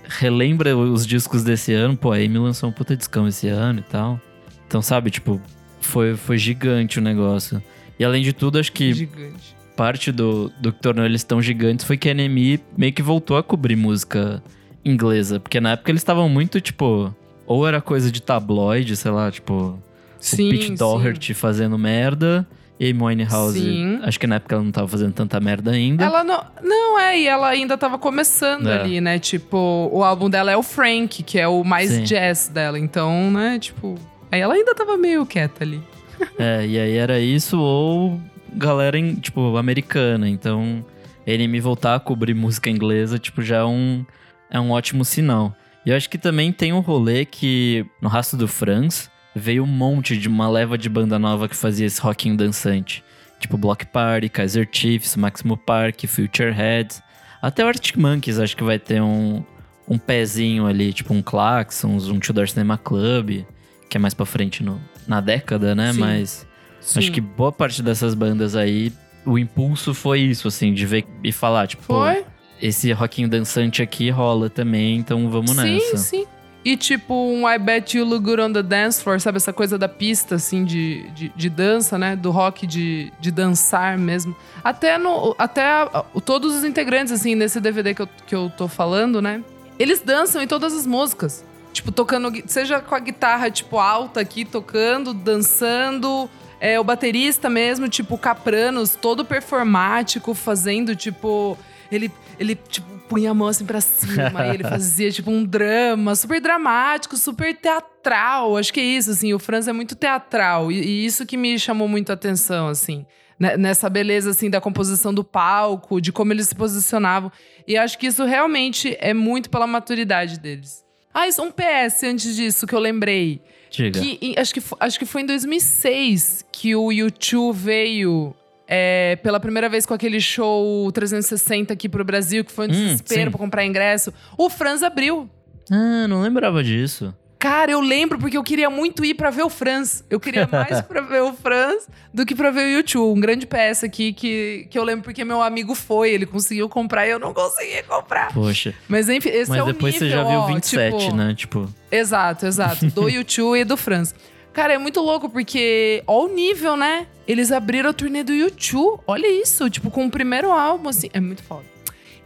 relembra 0.09 0.77
os 0.77 1.07
discos 1.07 1.45
desse 1.45 1.73
ano. 1.73 1.97
Pô, 1.97 2.11
a 2.11 2.17
Amy 2.17 2.37
lançou 2.37 2.69
um 2.69 2.73
puta 2.73 2.97
discão 2.97 3.29
esse 3.29 3.47
ano 3.47 3.79
e 3.79 3.83
tal. 3.83 4.21
Então, 4.67 4.83
sabe, 4.83 5.09
tipo, 5.09 5.41
foi, 5.81 6.17
foi 6.17 6.37
gigante 6.37 6.99
o 6.99 7.01
negócio. 7.01 7.63
E 7.97 8.05
além 8.05 8.25
de 8.25 8.33
tudo, 8.33 8.59
acho 8.59 8.73
que 8.73 8.93
Gigante. 8.93 9.55
parte 9.77 10.11
do, 10.11 10.51
do 10.61 10.73
que 10.73 10.81
tornou 10.81 11.05
eles 11.05 11.23
tão 11.23 11.41
gigantes 11.41 11.85
foi 11.85 11.97
que 11.97 12.11
a 12.11 12.13
NME 12.15 12.59
meio 12.77 12.93
que 12.93 13.03
voltou 13.03 13.37
a 13.37 13.43
cobrir 13.43 13.77
música 13.77 14.43
inglesa. 14.85 15.39
Porque 15.39 15.61
na 15.61 15.71
época 15.71 15.93
eles 15.93 16.01
estavam 16.01 16.29
muito, 16.29 16.61
tipo... 16.61 17.15
Ou 17.47 17.69
era 17.69 17.81
coisa 17.81 18.11
de 18.11 18.21
tabloide, 18.21 18.97
sei 18.97 19.13
lá, 19.13 19.31
tipo... 19.31 19.81
Sim, 20.19 20.49
o 20.49 20.51
Pete 20.51 20.67
sim. 20.67 20.75
Doherty 20.75 21.35
fazendo 21.35 21.79
merda. 21.79 22.45
Amy 22.81 22.95
Winehouse, 23.03 23.61
Sim. 23.61 24.01
acho 24.03 24.19
que 24.19 24.27
na 24.27 24.37
época 24.37 24.55
ela 24.55 24.65
não 24.65 24.73
tava 24.73 24.89
fazendo 24.89 25.13
tanta 25.13 25.39
merda 25.39 25.73
ainda. 25.73 26.03
Ela 26.05 26.25
não. 26.25 26.43
Não, 26.63 26.99
é, 26.99 27.19
e 27.21 27.27
ela 27.27 27.49
ainda 27.49 27.77
tava 27.77 27.99
começando 27.99 28.69
É. 28.69 28.81
ali, 28.81 29.01
né? 29.01 29.19
Tipo, 29.19 29.91
o 29.93 30.03
álbum 30.03 30.31
dela 30.31 30.51
é 30.51 30.57
o 30.57 30.63
Frank, 30.63 31.23
que 31.23 31.39
é 31.39 31.47
o 31.47 31.63
mais 31.63 31.91
Sim. 31.91 32.05
jazz 32.05 32.49
dela. 32.49 32.79
Então, 32.79 33.31
né, 33.31 33.59
tipo. 33.59 33.97
Aí 34.33 34.41
ela 34.41 34.55
ainda 34.55 34.75
tava 34.75 34.97
meio 34.97 35.27
quieta 35.27 35.63
ali. 35.65 35.81
É, 36.39 36.67
e 36.67 36.79
aí 36.79 36.97
era 36.97 37.19
isso 37.19 37.59
ou 37.59 38.21
galera, 38.55 38.99
em, 38.99 39.15
tipo, 39.15 39.57
americana. 39.57 40.29
Então, 40.29 40.85
ele 41.27 41.47
me 41.49 41.61
voltar 41.61 41.95
a 41.95 42.01
cobrir 42.01 42.35
música 42.35 42.69
inglesa, 42.71 43.19
tipo, 43.19 43.41
já 43.43 43.59
é 43.59 43.65
um, 43.65 44.05
é 44.51 44.59
um 44.61 44.71
ótimo 44.71 45.05
sinal. 45.05 45.55
E 45.85 45.91
eu 45.91 45.97
acho 45.97 46.11
que 46.11 46.19
também 46.19 46.53
tem 46.53 46.73
um 46.75 46.81
rolê 46.81 47.25
que, 47.25 47.87
no 48.03 48.09
Rastro 48.09 48.39
do 48.39 48.47
Franz, 48.49 49.11
veio 49.35 49.63
um 49.65 49.67
monte 49.67 50.17
de 50.17 50.29
uma 50.29 50.49
leva 50.49 50.77
de 50.77 50.89
banda 50.89 51.19
nova 51.19 51.49
que 51.49 51.57
fazia 51.57 51.87
esse 51.87 52.01
rockinho 52.01 52.37
dançante. 52.37 53.03
Tipo 53.39 53.57
Block 53.57 53.87
Party, 53.87 54.29
Kaiser 54.29 54.69
Chiefs, 54.71 55.17
Maximo 55.17 55.57
Park, 55.57 56.05
Future 56.07 56.53
Heads. 56.53 57.03
Até 57.41 57.65
o 57.65 57.69
Arctic 57.69 57.97
Monkeys 57.97 58.39
acho 58.39 58.57
que 58.57 58.63
vai 58.63 58.79
ter 58.79 59.01
um, 59.01 59.43
um 59.89 59.97
pezinho 59.97 60.67
ali, 60.67 60.93
tipo 60.93 61.15
um 61.15 61.23
Klaxons, 61.23 62.09
um 62.09 62.19
Tudor 62.19 62.49
Cinema 62.49 62.77
Club, 62.77 63.45
que 63.89 63.97
é 63.97 64.01
mais 64.01 64.13
pra 64.13 64.27
frente 64.27 64.63
no, 64.63 64.81
na 65.07 65.21
década, 65.21 65.75
né? 65.75 65.93
Sim. 65.93 66.01
Mas 66.01 66.47
acho 66.81 67.03
Sim. 67.03 67.13
que 67.13 67.21
boa 67.21 67.51
parte 67.51 67.83
dessas 67.83 68.15
bandas 68.15 68.55
aí, 68.55 68.93
o 69.25 69.39
impulso 69.39 69.95
foi 69.95 70.21
isso, 70.21 70.49
assim, 70.49 70.75
de 70.75 70.85
ver 70.85 71.07
e 71.25 71.33
falar, 71.33 71.67
tipo, 71.67 71.83
pô, 71.83 72.01
Foi? 72.01 72.25
esse 72.61 72.93
rockinho 72.93 73.29
dançante 73.29 73.83
aqui 73.83 74.11
rola 74.11 74.51
também, 74.51 74.97
então 74.97 75.29
vamos 75.31 75.53
sim, 75.53 75.57
nessa. 75.57 75.97
sim. 75.97 76.27
E 76.63 76.77
tipo, 76.77 77.15
um 77.15 77.49
I 77.49 77.59
Bet 77.59 77.97
You 77.97 78.05
Look 78.05 78.23
Good 78.25 78.41
on 78.43 78.53
the 78.53 78.63
Dance 78.63 79.03
Floor, 79.03 79.19
sabe? 79.19 79.37
Essa 79.39 79.53
coisa 79.53 79.79
da 79.79 79.89
pista, 79.89 80.35
assim, 80.35 80.63
de, 80.65 81.09
de, 81.11 81.33
de 81.35 81.49
dança, 81.49 81.97
né? 81.99 82.15
Do 82.15 82.31
rock 82.31 82.67
de, 82.67 83.11
de 83.19 83.31
dançar 83.31 83.97
mesmo. 83.97 84.37
Até 84.63 84.99
no. 84.99 85.35
Até 85.39 85.63
a- 85.65 86.05
todos 86.25 86.55
os 86.55 86.65
integrantes, 86.65 87.13
assim, 87.15 87.35
nesse 87.35 87.61
DVD 87.61 87.95
que 87.95 88.03
eu, 88.03 88.09
que 88.27 88.35
eu 88.35 88.53
tô 88.55 88.69
falando, 88.69 89.23
né? 89.23 89.43
Eles 89.79 90.01
dançam 90.03 90.43
em 90.43 90.47
todas 90.47 90.75
as 90.75 90.87
músicas. 90.87 91.43
Tipo, 91.73 91.91
tocando. 91.91 92.31
Seja 92.47 92.79
com 92.81 92.95
a 92.95 92.99
guitarra, 92.99 93.51
tipo, 93.51 93.79
alta 93.79 94.21
aqui, 94.21 94.45
tocando, 94.45 95.15
dançando. 95.15 96.29
É, 96.61 96.79
o 96.79 96.85
baterista 96.85 97.49
mesmo, 97.49 97.89
tipo, 97.89 98.19
Capranos, 98.19 98.95
todo 98.95 99.25
performático, 99.25 100.35
fazendo, 100.35 100.95
tipo. 100.95 101.57
Ele, 101.91 102.11
ele 102.39 102.55
tipo, 102.55 102.87
punha 103.11 103.33
a 103.33 103.35
mão 103.35 103.49
assim 103.49 103.67
pra 103.67 103.81
cima, 103.81 104.47
e 104.47 104.55
ele 104.55 104.63
fazia, 104.63 105.11
tipo, 105.11 105.33
um 105.33 105.45
drama 105.45 106.15
super 106.15 106.41
dramático, 106.41 107.17
super 107.17 107.55
teatral. 107.57 108.57
Acho 108.57 108.73
que 108.73 108.79
é 108.79 108.85
isso, 108.85 109.11
assim. 109.11 109.35
O 109.35 109.39
Franz 109.41 109.67
é 109.67 109.73
muito 109.73 109.97
teatral. 109.97 110.71
E, 110.71 110.81
e 110.81 111.05
isso 111.05 111.27
que 111.27 111.37
me 111.37 111.59
chamou 111.59 111.89
muito 111.89 112.11
a 112.11 112.15
atenção, 112.15 112.69
assim. 112.69 113.05
né, 113.39 113.57
Nessa 113.57 113.91
beleza, 113.91 114.31
assim, 114.31 114.49
da 114.49 114.61
composição 114.61 115.13
do 115.13 115.25
palco, 115.25 116.01
de 116.01 116.13
como 116.13 116.33
eles 116.33 116.47
se 116.49 116.55
posicionavam. 116.55 117.33
E 117.67 117.77
acho 117.77 117.99
que 117.99 118.07
isso 118.07 118.25
realmente 118.25 118.97
é 119.01 119.13
muito 119.13 119.51
pela 119.51 119.67
maturidade 119.67 120.39
deles. 120.39 120.85
Ah, 121.13 121.27
isso, 121.27 121.43
um 121.43 121.51
PS 121.51 122.05
antes 122.05 122.37
disso 122.37 122.65
que 122.65 122.75
eu 122.75 122.79
lembrei. 122.79 123.43
Diga. 123.69 124.01
Que, 124.01 124.35
acho, 124.39 124.55
que, 124.55 124.63
acho 124.79 124.99
que 124.99 125.05
foi 125.05 125.23
em 125.23 125.27
2006 125.27 126.45
que 126.53 126.77
o 126.77 126.93
YouTube 126.93 127.57
veio 127.57 128.33
é, 128.73 129.17
pela 129.17 129.41
primeira 129.41 129.69
vez 129.69 129.85
com 129.85 129.93
aquele 129.93 130.21
show 130.21 130.91
360 130.93 131.73
aqui 131.73 131.89
pro 131.89 132.05
Brasil, 132.05 132.45
que 132.45 132.53
foi 132.53 132.69
um 132.69 132.71
Hum, 132.71 132.73
desespero 132.73 133.25
sim. 133.25 133.31
pra 133.31 133.39
comprar 133.39 133.67
ingresso. 133.67 134.15
O 134.39 134.49
Franz 134.49 134.85
abriu. 134.85 135.29
Ah, 135.69 136.07
não 136.07 136.21
lembrava 136.23 136.63
disso. 136.63 137.13
Cara, 137.37 137.73
eu 137.73 137.81
lembro 137.81 138.19
porque 138.19 138.37
eu 138.37 138.43
queria 138.43 138.69
muito 138.69 139.03
ir 139.03 139.15
pra 139.15 139.31
ver 139.31 139.43
o 139.43 139.49
Franz. 139.49 140.05
Eu 140.11 140.21
queria 140.21 140.47
mais 140.53 140.83
pra 140.83 141.01
ver 141.01 141.23
o 141.23 141.33
Franz 141.33 141.89
do 142.13 142.27
que 142.27 142.35
pra 142.35 142.51
ver 142.51 142.67
o 142.67 142.77
YouTube. 142.77 143.17
Um 143.17 143.21
grande 143.21 143.47
peça 143.47 143.87
aqui 143.87 144.13
que, 144.13 144.67
que 144.71 144.79
eu 144.79 144.85
lembro 144.85 145.03
porque 145.05 145.25
meu 145.25 145.41
amigo 145.43 145.75
foi, 145.75 146.11
ele 146.13 146.27
conseguiu 146.27 146.69
comprar 146.69 147.07
e 147.07 147.11
eu 147.11 147.19
não 147.19 147.33
consegui 147.33 147.83
comprar. 147.85 148.33
Poxa. 148.35 148.75
Mas 148.87 149.09
enfim, 149.09 149.31
esse 149.31 149.49
Mas 149.51 149.59
é 149.59 149.63
o 149.63 149.67
depois 149.67 149.95
nível, 149.95 150.09
você 150.09 150.15
já 150.15 150.23
viu 150.23 150.39
ó, 150.39 150.47
27, 150.49 150.99
tipo, 150.99 151.17
né? 151.17 151.35
Tipo, 151.35 151.75
Exato, 151.91 152.47
exato. 152.47 152.87
Do 152.87 153.09
YouTube 153.11 153.59
e 153.59 153.65
do 153.65 153.77
Franz. 153.77 154.15
Cara, 154.53 154.75
é 154.75 154.79
muito 154.79 155.01
louco 155.01 155.29
porque, 155.29 156.03
ó 156.07 156.25
o 156.25 156.29
nível, 156.29 156.77
né? 156.77 157.07
Eles 157.27 157.53
abriram 157.53 157.91
a 157.91 157.93
turnê 157.93 158.25
do 158.25 158.33
YouTube. 158.33 159.01
Olha 159.07 159.31
isso, 159.31 159.71
tipo, 159.71 159.91
com 159.91 160.07
o 160.07 160.11
primeiro 160.11 160.51
álbum, 160.51 160.89
assim. 160.89 161.09
É 161.13 161.21
muito 161.21 161.43
foda. 161.43 161.65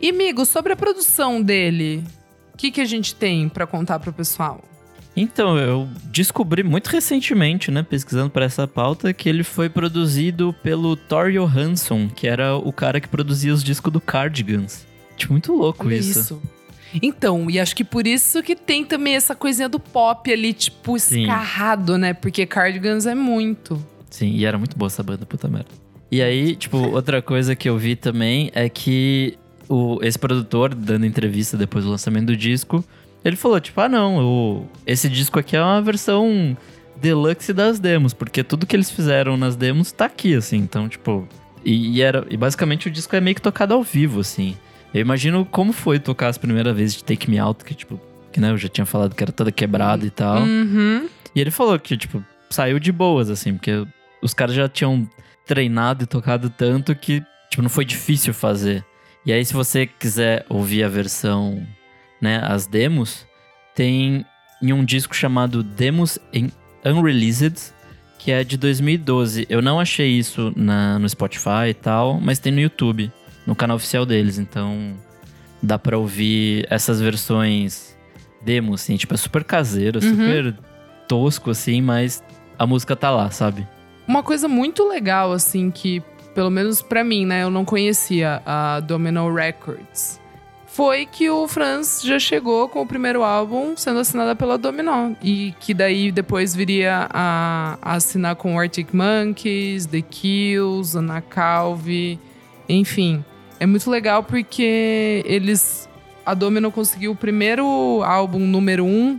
E, 0.00 0.10
amigo, 0.10 0.44
sobre 0.46 0.72
a 0.72 0.76
produção 0.76 1.42
dele, 1.42 2.02
o 2.54 2.56
que, 2.56 2.70
que 2.70 2.80
a 2.80 2.84
gente 2.84 3.14
tem 3.14 3.48
pra 3.48 3.66
contar 3.66 3.98
pro 3.98 4.12
pessoal? 4.12 4.62
Então, 5.16 5.56
eu 5.56 5.88
descobri 6.06 6.62
muito 6.62 6.88
recentemente, 6.88 7.70
né, 7.70 7.82
pesquisando 7.82 8.30
para 8.30 8.44
essa 8.44 8.66
pauta, 8.66 9.12
que 9.12 9.28
ele 9.28 9.44
foi 9.44 9.68
produzido 9.68 10.52
pelo 10.62 10.96
Thor 10.96 11.30
Johansson, 11.30 12.08
que 12.08 12.26
era 12.26 12.56
o 12.56 12.72
cara 12.72 13.00
que 13.00 13.08
produzia 13.08 13.52
os 13.52 13.62
discos 13.62 13.92
do 13.92 14.00
Cardigans. 14.00 14.86
Tipo, 15.16 15.34
muito 15.34 15.52
louco 15.52 15.86
Olha 15.86 15.94
isso. 15.94 16.42
Então, 17.02 17.50
e 17.50 17.58
acho 17.58 17.74
que 17.74 17.84
por 17.84 18.06
isso 18.06 18.42
que 18.42 18.54
tem 18.54 18.84
também 18.84 19.14
essa 19.16 19.34
coisinha 19.34 19.68
do 19.68 19.80
pop 19.80 20.32
ali, 20.32 20.52
tipo, 20.52 20.98
Sim. 20.98 21.22
escarrado, 21.22 21.98
né? 21.98 22.14
Porque 22.14 22.46
Cardigans 22.46 23.06
é 23.06 23.14
muito. 23.14 23.84
Sim, 24.10 24.30
e 24.30 24.44
era 24.44 24.56
muito 24.56 24.76
boa 24.76 24.86
essa 24.86 25.02
banda, 25.02 25.26
puta 25.26 25.48
merda. 25.48 25.68
E 26.10 26.22
aí, 26.22 26.54
tipo, 26.54 26.76
outra 26.76 27.20
coisa 27.20 27.56
que 27.56 27.68
eu 27.68 27.76
vi 27.76 27.96
também 27.96 28.50
é 28.54 28.68
que 28.68 29.36
o, 29.68 29.98
esse 30.02 30.18
produtor, 30.18 30.74
dando 30.74 31.06
entrevista 31.06 31.56
depois 31.56 31.84
do 31.84 31.90
lançamento 31.90 32.26
do 32.26 32.36
disco, 32.36 32.84
ele 33.24 33.36
falou, 33.36 33.58
tipo, 33.60 33.80
ah 33.80 33.88
não, 33.88 34.18
o, 34.18 34.66
esse 34.86 35.08
disco 35.08 35.38
aqui 35.38 35.56
é 35.56 35.62
uma 35.62 35.82
versão 35.82 36.56
deluxe 37.00 37.52
das 37.52 37.80
demos, 37.80 38.12
porque 38.12 38.44
tudo 38.44 38.66
que 38.66 38.76
eles 38.76 38.90
fizeram 38.90 39.36
nas 39.36 39.56
demos 39.56 39.90
tá 39.90 40.04
aqui, 40.04 40.34
assim, 40.34 40.58
então, 40.58 40.88
tipo... 40.88 41.26
E, 41.64 41.96
e 41.96 42.02
era, 42.02 42.26
e 42.28 42.36
basicamente 42.36 42.88
o 42.88 42.90
disco 42.90 43.16
é 43.16 43.20
meio 43.20 43.34
que 43.34 43.40
tocado 43.40 43.72
ao 43.72 43.82
vivo, 43.82 44.20
assim. 44.20 44.54
Eu 44.94 45.00
imagino 45.00 45.44
como 45.44 45.72
foi 45.72 45.98
tocar 45.98 46.28
as 46.28 46.38
primeiras 46.38 46.74
vezes 46.74 46.96
de 46.96 47.04
Take 47.04 47.28
Me 47.28 47.36
Out, 47.36 47.64
que, 47.64 47.74
tipo, 47.74 48.00
que 48.32 48.38
né, 48.38 48.52
eu 48.52 48.56
já 48.56 48.68
tinha 48.68 48.86
falado 48.86 49.14
que 49.14 49.22
era 49.22 49.32
toda 49.32 49.50
quebrada 49.50 50.06
e 50.06 50.10
tal. 50.10 50.42
Uhum. 50.42 51.08
E 51.34 51.40
ele 51.40 51.50
falou 51.50 51.76
que, 51.80 51.96
tipo, 51.96 52.24
saiu 52.48 52.78
de 52.78 52.92
boas, 52.92 53.28
assim, 53.28 53.54
porque 53.54 53.84
os 54.22 54.32
caras 54.32 54.54
já 54.54 54.68
tinham 54.68 55.08
treinado 55.44 56.04
e 56.04 56.06
tocado 56.06 56.48
tanto 56.48 56.94
que, 56.94 57.20
tipo, 57.50 57.60
não 57.60 57.68
foi 57.68 57.84
difícil 57.84 58.32
fazer. 58.32 58.84
E 59.26 59.32
aí, 59.32 59.44
se 59.44 59.52
você 59.52 59.84
quiser 59.84 60.46
ouvir 60.48 60.84
a 60.84 60.88
versão, 60.88 61.66
né, 62.20 62.40
as 62.44 62.66
demos, 62.66 63.26
tem 63.74 64.24
em 64.62 64.72
um 64.72 64.84
disco 64.84 65.14
chamado 65.14 65.62
Demos 65.62 66.18
em 66.32 66.52
Unreleased, 66.84 67.72
que 68.18 68.30
é 68.30 68.44
de 68.44 68.56
2012. 68.56 69.44
Eu 69.50 69.60
não 69.60 69.80
achei 69.80 70.08
isso 70.10 70.52
na, 70.54 70.98
no 70.98 71.08
Spotify 71.08 71.70
e 71.70 71.74
tal, 71.74 72.20
mas 72.20 72.38
tem 72.38 72.52
no 72.52 72.60
YouTube, 72.60 73.12
no 73.46 73.54
canal 73.54 73.76
oficial 73.76 74.04
deles, 74.06 74.38
então 74.38 74.94
dá 75.62 75.78
pra 75.78 75.96
ouvir 75.98 76.66
essas 76.70 77.00
versões 77.00 77.96
demos, 78.42 78.82
assim, 78.82 78.96
tipo, 78.96 79.14
é 79.14 79.16
super 79.16 79.42
caseiro, 79.44 79.98
Uhum. 80.02 80.10
super 80.10 80.54
tosco, 81.08 81.50
assim, 81.50 81.80
mas 81.80 82.22
a 82.58 82.66
música 82.66 82.94
tá 82.94 83.10
lá, 83.10 83.30
sabe? 83.30 83.66
Uma 84.06 84.22
coisa 84.22 84.46
muito 84.48 84.86
legal, 84.86 85.32
assim, 85.32 85.70
que, 85.70 86.02
pelo 86.34 86.50
menos 86.50 86.82
pra 86.82 87.02
mim, 87.02 87.24
né, 87.24 87.42
eu 87.42 87.50
não 87.50 87.64
conhecia 87.64 88.42
a 88.44 88.80
Domino 88.80 89.32
Records, 89.34 90.20
foi 90.66 91.06
que 91.06 91.30
o 91.30 91.46
Franz 91.46 92.02
já 92.04 92.18
chegou 92.18 92.68
com 92.68 92.82
o 92.82 92.86
primeiro 92.86 93.22
álbum 93.22 93.76
sendo 93.76 94.00
assinada 94.00 94.34
pela 94.34 94.58
Domino. 94.58 95.16
E 95.22 95.54
que 95.60 95.72
daí 95.72 96.10
depois 96.10 96.52
viria 96.52 97.06
a, 97.10 97.78
a 97.80 97.92
assinar 97.94 98.34
com 98.34 98.58
Arctic 98.58 98.88
Monkeys, 98.92 99.86
The 99.86 100.02
Kills, 100.02 100.98
Ana 100.98 101.20
Calvi, 101.20 102.18
enfim. 102.68 103.24
É 103.64 103.66
muito 103.66 103.90
legal 103.90 104.22
porque 104.22 105.22
eles. 105.24 105.88
A 106.26 106.34
Domino 106.34 106.70
conseguiu 106.70 107.12
o 107.12 107.16
primeiro 107.16 108.02
álbum 108.04 108.40
número 108.40 108.84
um 108.84 109.18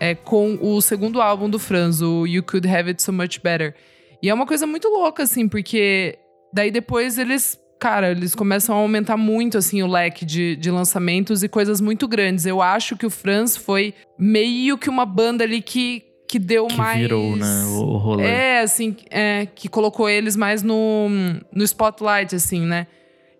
é, 0.00 0.12
com 0.12 0.58
o 0.60 0.80
segundo 0.80 1.22
álbum 1.22 1.48
do 1.48 1.56
Franz, 1.56 2.02
o 2.02 2.26
You 2.26 2.42
Could 2.42 2.66
Have 2.66 2.88
It 2.88 3.00
So 3.00 3.12
Much 3.12 3.38
Better. 3.40 3.76
E 4.20 4.28
é 4.28 4.34
uma 4.34 4.44
coisa 4.44 4.66
muito 4.66 4.88
louca, 4.88 5.22
assim, 5.22 5.48
porque 5.48 6.18
daí 6.52 6.72
depois 6.72 7.16
eles, 7.16 7.60
cara, 7.78 8.10
eles 8.10 8.34
começam 8.34 8.74
a 8.74 8.78
aumentar 8.80 9.16
muito, 9.16 9.56
assim, 9.56 9.80
o 9.84 9.86
leque 9.86 10.24
de, 10.24 10.56
de 10.56 10.68
lançamentos 10.68 11.44
e 11.44 11.48
coisas 11.48 11.80
muito 11.80 12.08
grandes. 12.08 12.44
Eu 12.44 12.60
acho 12.60 12.96
que 12.96 13.06
o 13.06 13.10
Franz 13.10 13.56
foi 13.56 13.94
meio 14.18 14.76
que 14.76 14.90
uma 14.90 15.06
banda 15.06 15.44
ali 15.44 15.62
que, 15.62 16.02
que 16.28 16.40
deu 16.40 16.66
Que 16.66 16.76
mais. 16.76 16.98
virou, 16.98 17.36
né, 17.36 17.64
o, 17.66 17.96
rolê. 17.98 18.24
É, 18.24 18.60
assim, 18.62 18.96
é, 19.10 19.46
que 19.46 19.68
colocou 19.68 20.10
eles 20.10 20.34
mais 20.34 20.64
no, 20.64 21.08
no 21.54 21.62
spotlight, 21.62 22.34
assim, 22.34 22.62
né? 22.62 22.88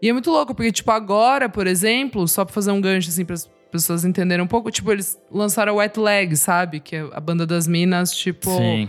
E 0.01 0.09
é 0.09 0.13
muito 0.13 0.31
louco, 0.31 0.55
porque, 0.55 0.73
tipo, 0.73 0.91
agora, 0.91 1.49
por 1.49 1.67
exemplo, 1.67 2.27
só 2.29 2.45
pra 2.45 2.53
fazer 2.53 2.71
um 2.71 2.81
gancho, 2.81 3.09
assim, 3.09 3.25
para 3.25 3.37
pessoas 3.71 4.05
entenderem 4.05 4.45
um 4.45 4.49
pouco, 4.49 4.71
tipo, 4.71 4.91
eles 4.93 5.19
lançaram 5.31 5.73
a 5.73 5.77
Wet 5.77 5.99
Leg, 5.99 6.37
sabe? 6.37 6.81
Que 6.81 6.97
é 6.97 7.09
a 7.13 7.21
banda 7.21 7.47
das 7.47 7.67
minas, 7.67 8.13
tipo 8.13 8.51
Sim. 8.51 8.89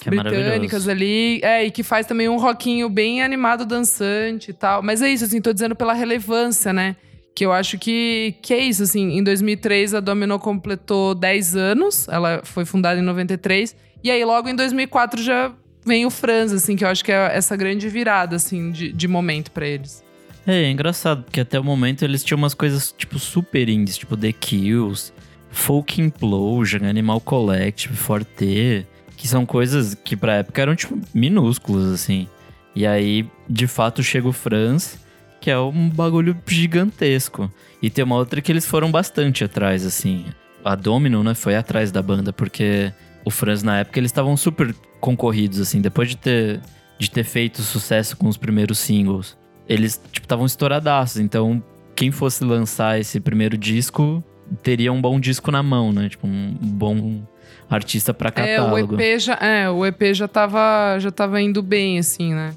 Que 0.00 0.08
é 0.08 0.10
britânicas 0.10 0.88
ali. 0.88 1.40
É, 1.42 1.64
e 1.64 1.70
que 1.70 1.82
faz 1.82 2.06
também 2.06 2.28
um 2.28 2.36
rockinho 2.36 2.88
bem 2.88 3.22
animado, 3.22 3.64
dançante 3.64 4.50
e 4.50 4.54
tal. 4.54 4.82
Mas 4.82 5.00
é 5.02 5.08
isso, 5.08 5.24
assim, 5.24 5.40
tô 5.40 5.52
dizendo 5.52 5.74
pela 5.74 5.92
relevância, 5.92 6.72
né? 6.72 6.96
Que 7.34 7.44
eu 7.44 7.52
acho 7.52 7.78
que, 7.78 8.36
que 8.42 8.54
é 8.54 8.58
isso, 8.58 8.82
assim. 8.82 9.18
Em 9.18 9.22
2003, 9.22 9.94
a 9.94 10.00
Domino 10.00 10.38
completou 10.38 11.14
10 11.14 11.56
anos. 11.56 12.08
Ela 12.08 12.42
foi 12.44 12.64
fundada 12.64 13.00
em 13.00 13.02
93. 13.02 13.74
E 14.02 14.10
aí, 14.10 14.24
logo 14.24 14.48
em 14.48 14.54
2004, 14.54 15.22
já 15.22 15.52
vem 15.84 16.06
o 16.06 16.10
Franz, 16.10 16.52
assim. 16.52 16.76
Que 16.76 16.84
eu 16.84 16.88
acho 16.88 17.04
que 17.04 17.10
é 17.10 17.30
essa 17.34 17.56
grande 17.56 17.88
virada, 17.88 18.36
assim, 18.36 18.70
de, 18.70 18.92
de 18.92 19.08
momento 19.08 19.50
pra 19.50 19.66
eles. 19.66 20.03
É, 20.46 20.64
é 20.64 20.70
engraçado, 20.70 21.22
porque 21.22 21.40
até 21.40 21.58
o 21.58 21.64
momento 21.64 22.04
eles 22.04 22.22
tinham 22.22 22.38
umas 22.38 22.54
coisas, 22.54 22.92
tipo, 22.96 23.18
super 23.18 23.68
indies, 23.68 23.96
tipo 23.96 24.16
The 24.16 24.32
Kills, 24.32 25.12
Folk 25.50 26.00
Implosion, 26.00 26.84
Animal 26.84 27.20
Collective, 27.20 27.96
Forte, 27.96 28.86
que 29.16 29.26
são 29.26 29.46
coisas 29.46 29.94
que 29.94 30.16
pra 30.16 30.36
época 30.36 30.60
eram, 30.60 30.76
tipo, 30.76 30.98
minúsculas, 31.14 31.92
assim. 31.92 32.28
E 32.74 32.86
aí, 32.86 33.26
de 33.48 33.66
fato, 33.66 34.02
chega 34.02 34.28
o 34.28 34.32
Franz, 34.32 34.98
que 35.40 35.50
é 35.50 35.58
um 35.58 35.88
bagulho 35.88 36.36
gigantesco. 36.46 37.50
E 37.80 37.88
tem 37.88 38.04
uma 38.04 38.16
outra 38.16 38.40
que 38.40 38.52
eles 38.52 38.66
foram 38.66 38.90
bastante 38.90 39.44
atrás, 39.44 39.86
assim. 39.86 40.26
A 40.64 40.74
Domino, 40.74 41.22
né, 41.22 41.34
foi 41.34 41.54
atrás 41.56 41.92
da 41.92 42.02
banda, 42.02 42.32
porque 42.32 42.92
o 43.24 43.30
Franz, 43.30 43.62
na 43.62 43.78
época, 43.78 43.98
eles 43.98 44.10
estavam 44.10 44.36
super 44.36 44.74
concorridos, 45.00 45.60
assim. 45.60 45.80
Depois 45.80 46.08
de 46.08 46.16
ter, 46.16 46.60
de 46.98 47.10
ter 47.10 47.24
feito 47.24 47.62
sucesso 47.62 48.16
com 48.16 48.28
os 48.28 48.36
primeiros 48.36 48.78
singles, 48.78 49.36
eles, 49.68 50.00
tipo, 50.12 50.24
estavam 50.24 50.46
estouradaços. 50.46 51.18
Então, 51.20 51.62
quem 51.94 52.10
fosse 52.10 52.44
lançar 52.44 52.98
esse 52.98 53.20
primeiro 53.20 53.56
disco 53.56 54.22
teria 54.62 54.92
um 54.92 55.00
bom 55.00 55.18
disco 55.18 55.50
na 55.50 55.62
mão, 55.62 55.92
né? 55.92 56.08
Tipo, 56.08 56.26
um 56.26 56.56
bom 56.60 57.22
artista 57.68 58.12
pra 58.12 58.28
É, 58.36 58.60
o 58.60 58.64
catálogo. 58.64 59.00
EP 59.00 59.18
já, 59.20 59.34
é, 59.34 59.70
o 59.70 59.84
EP 59.86 60.12
já 60.12 60.28
tava, 60.28 60.98
já 60.98 61.10
tava 61.10 61.40
indo 61.40 61.62
bem, 61.62 61.98
assim, 61.98 62.34
né? 62.34 62.54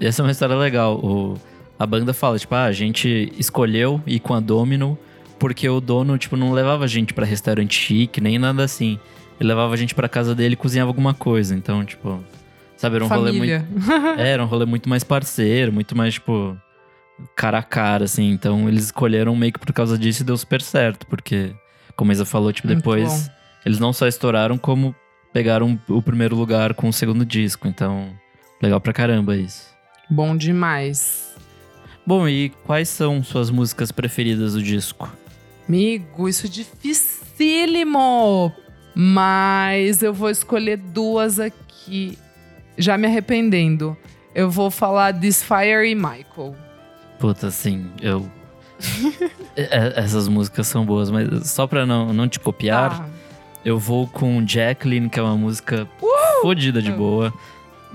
E 0.00 0.06
essa 0.06 0.22
é 0.22 0.24
uma 0.24 0.32
história 0.32 0.56
legal. 0.56 0.96
O, 0.96 1.34
a 1.78 1.86
banda 1.86 2.12
fala, 2.12 2.38
tipo, 2.38 2.54
ah, 2.54 2.64
a 2.64 2.72
gente 2.72 3.32
escolheu 3.38 4.00
ir 4.06 4.20
com 4.20 4.34
a 4.34 4.40
Domino 4.40 4.98
porque 5.38 5.68
o 5.68 5.80
dono, 5.80 6.16
tipo, 6.16 6.36
não 6.36 6.52
levava 6.52 6.84
a 6.84 6.86
gente 6.86 7.12
pra 7.12 7.26
restaurante 7.26 7.78
chique, 7.78 8.20
nem 8.20 8.38
nada 8.38 8.64
assim. 8.64 8.98
Ele 9.38 9.48
levava 9.50 9.74
a 9.74 9.76
gente 9.76 9.94
pra 9.94 10.08
casa 10.08 10.34
dele 10.34 10.54
e 10.54 10.56
cozinhava 10.56 10.90
alguma 10.90 11.12
coisa. 11.12 11.54
Então, 11.54 11.84
tipo, 11.84 12.22
sabe, 12.76 12.96
era 12.96 13.04
um 13.04 13.08
rolê 13.08 13.32
muito. 13.32 13.64
Família. 13.64 14.16
É, 14.18 14.30
era 14.30 14.42
um 14.42 14.46
rolê 14.46 14.66
muito 14.66 14.88
mais 14.88 15.04
parceiro, 15.04 15.72
muito 15.72 15.96
mais, 15.96 16.14
tipo, 16.14 16.56
cara 17.34 17.58
a 17.58 17.62
cara, 17.62 18.04
assim. 18.04 18.30
Então 18.30 18.68
eles 18.68 18.84
escolheram 18.84 19.34
meio 19.34 19.52
que 19.52 19.58
por 19.58 19.72
causa 19.72 19.98
disso 19.98 20.22
e 20.22 20.24
deu 20.24 20.36
super 20.36 20.62
certo, 20.62 21.06
porque, 21.06 21.54
como 21.96 22.10
a 22.10 22.14
Isa 22.14 22.24
falou, 22.24 22.52
tipo, 22.52 22.68
Muito 22.68 22.78
depois 22.78 23.30
eles 23.64 23.78
não 23.78 23.92
só 23.92 24.06
estouraram, 24.06 24.56
como 24.56 24.94
pegaram 25.32 25.78
o 25.88 26.00
primeiro 26.00 26.36
lugar 26.36 26.72
com 26.74 26.88
o 26.88 26.92
segundo 26.92 27.24
disco. 27.24 27.68
Então, 27.68 28.16
Legal 28.60 28.80
pra 28.80 28.92
caramba 28.92 29.36
isso. 29.36 29.66
Bom 30.08 30.36
demais. 30.36 31.34
Bom, 32.06 32.28
e 32.28 32.50
quais 32.64 32.88
são 32.88 33.22
suas 33.22 33.50
músicas 33.50 33.92
preferidas 33.92 34.54
do 34.54 34.62
disco? 34.62 35.12
Amigo, 35.68 36.28
isso 36.28 36.46
é 36.46 36.48
dificílimo. 36.48 38.52
Mas 38.94 40.02
eu 40.02 40.14
vou 40.14 40.30
escolher 40.30 40.78
duas 40.78 41.38
aqui. 41.38 42.16
Já 42.76 42.96
me 42.98 43.06
arrependendo. 43.06 43.96
Eu 44.34 44.50
vou 44.50 44.70
falar 44.70 45.14
This 45.14 45.42
Fire 45.42 45.88
e 45.88 45.94
Michael. 45.94 46.54
Puta, 47.18 47.46
assim, 47.48 47.86
eu. 48.00 48.28
É, 49.58 49.94
essas 49.96 50.28
músicas 50.28 50.66
são 50.66 50.84
boas, 50.84 51.10
mas 51.10 51.48
só 51.48 51.66
pra 51.66 51.86
não, 51.86 52.12
não 52.12 52.28
te 52.28 52.38
copiar, 52.38 53.00
Ah, 53.00 53.08
eu 53.64 53.78
vou 53.78 54.06
com 54.06 54.46
Jacqueline, 54.46 55.08
que 55.08 55.18
é 55.18 55.22
uma 55.22 55.34
música 55.34 55.88
fodida 56.42 56.82
de 56.82 56.92
boa, 56.92 57.32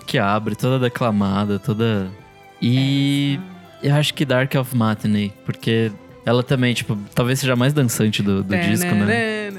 que 0.07 0.17
abre, 0.17 0.55
toda 0.55 0.79
declamada, 0.79 1.59
toda. 1.59 2.09
E 2.59 3.39
eu 3.83 3.93
acho 3.93 4.11
que 4.15 4.25
Dark 4.25 4.55
of 4.55 4.75
Matinee, 4.75 5.31
porque 5.45 5.91
ela 6.25 6.41
também, 6.41 6.73
tipo, 6.73 6.97
talvez 7.13 7.39
seja 7.39 7.53
a 7.53 7.55
mais 7.55 7.73
dançante 7.73 8.23
do, 8.23 8.43
do 8.43 8.57
disco, 8.57 8.93
né? 8.95 9.51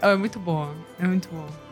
É 0.00 0.16
muito 0.16 0.38
boa. 0.38 0.74
É 0.98 1.06
muito 1.06 1.28
boa. 1.28 1.65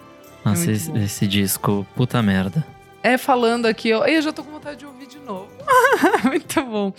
Nossa, 0.45 0.67
muito 0.67 0.71
esse, 0.71 0.99
esse 0.99 1.27
disco, 1.27 1.87
puta 1.95 2.21
merda. 2.23 2.65
É 3.03 3.19
falando 3.19 3.67
aqui, 3.67 3.89
eu, 3.89 4.05
eu 4.05 4.23
já 4.23 4.33
tô 4.33 4.43
com 4.43 4.51
vontade 4.51 4.79
de 4.79 4.87
ouvir 4.87 5.07
de 5.07 5.19
novo. 5.19 5.51
muito 6.25 6.63
bom. 6.65 6.93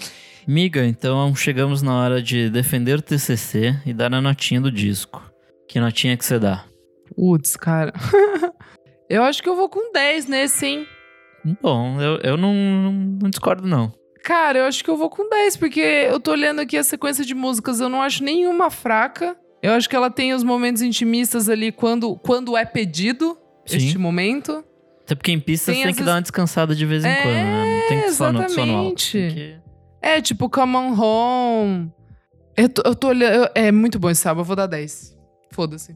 Miga, 0.48 0.86
então 0.86 1.36
chegamos 1.36 1.82
na 1.82 1.96
hora 2.00 2.22
de 2.22 2.50
defender 2.50 3.00
o 3.00 3.02
TCC 3.02 3.80
e 3.86 3.94
dar 3.94 4.14
a 4.14 4.22
notinha 4.22 4.62
do 4.62 4.72
disco. 4.72 5.24
Que 5.68 5.80
notinha 5.80 6.16
que 6.16 6.24
você 6.24 6.38
dá? 6.38 6.66
Putz, 7.16 7.56
cara. 7.56 7.92
eu 9.10 9.24
acho 9.24 9.42
que 9.42 9.50
eu 9.50 9.56
vou 9.56 9.68
com 9.68 9.92
10 9.92 10.28
nesse, 10.28 10.66
hein? 10.68 10.88
Bom, 11.62 12.00
eu, 12.00 12.18
eu 12.18 12.38
não, 12.38 12.54
não, 12.54 12.92
não 12.92 13.30
discordo, 13.30 13.68
não. 13.68 13.92
Cara, 14.24 14.60
eu 14.60 14.66
acho 14.66 14.84
que 14.84 14.90
eu 14.90 14.98
vou 14.98 15.10
com 15.10 15.28
10, 15.30 15.58
porque 15.58 15.80
eu 15.80 16.20
tô 16.20 16.32
olhando 16.32 16.60
aqui 16.60 16.78
a 16.78 16.84
sequência 16.84 17.24
de 17.24 17.36
músicas, 17.36 17.80
eu 17.80 17.90
não 17.90 18.02
acho 18.02 18.24
nenhuma 18.24 18.70
fraca. 18.70 19.38
Eu 19.66 19.74
acho 19.74 19.90
que 19.90 19.96
ela 19.96 20.10
tem 20.10 20.34
os 20.34 20.44
momentos 20.44 20.82
intimistas 20.82 21.50
ali 21.50 21.72
quando, 21.72 22.16
quando 22.18 22.56
é 22.56 22.64
pedido 22.66 23.38
Sim. 23.66 23.78
este 23.78 23.98
momento. 23.98 24.64
Até 25.04 25.16
porque 25.16 25.32
em 25.32 25.40
pista 25.40 25.72
Tem 25.72 25.82
você 25.82 25.86
tem 25.88 25.94
que 25.94 26.00
vezes- 26.00 26.06
dar 26.06 26.16
uma 26.16 26.22
descansada 26.22 26.74
de 26.76 26.86
vez 26.86 27.04
em 27.06 27.08
É, 27.10 27.22
quando, 27.22 27.34
né? 27.36 27.80
Não 27.82 27.88
tem 27.90 28.02
que 28.02 28.12
só 28.12 28.32
no, 28.34 28.50
só 28.50 28.66
no 28.66 28.76
alto. 28.78 28.96
que- 28.96 29.56
É, 30.02 30.22
tipo, 30.22 30.50
Come 30.50 30.76
On 30.78 30.94
Home. 31.00 31.92
Eu 32.58 32.70
tô, 32.70 32.82
eu 32.86 32.96
tô 32.96 33.08
olhando. 33.10 33.34
eu- 33.34 33.50
é 33.54 33.72
muito 33.72 34.00
bom 34.00 34.10
esse 34.10 34.28
álbum, 34.28 34.42
eu 34.42 34.46
vou 34.46 34.56
dar 34.56 34.66
10. 34.68 35.16
Foda-se. 35.52 35.96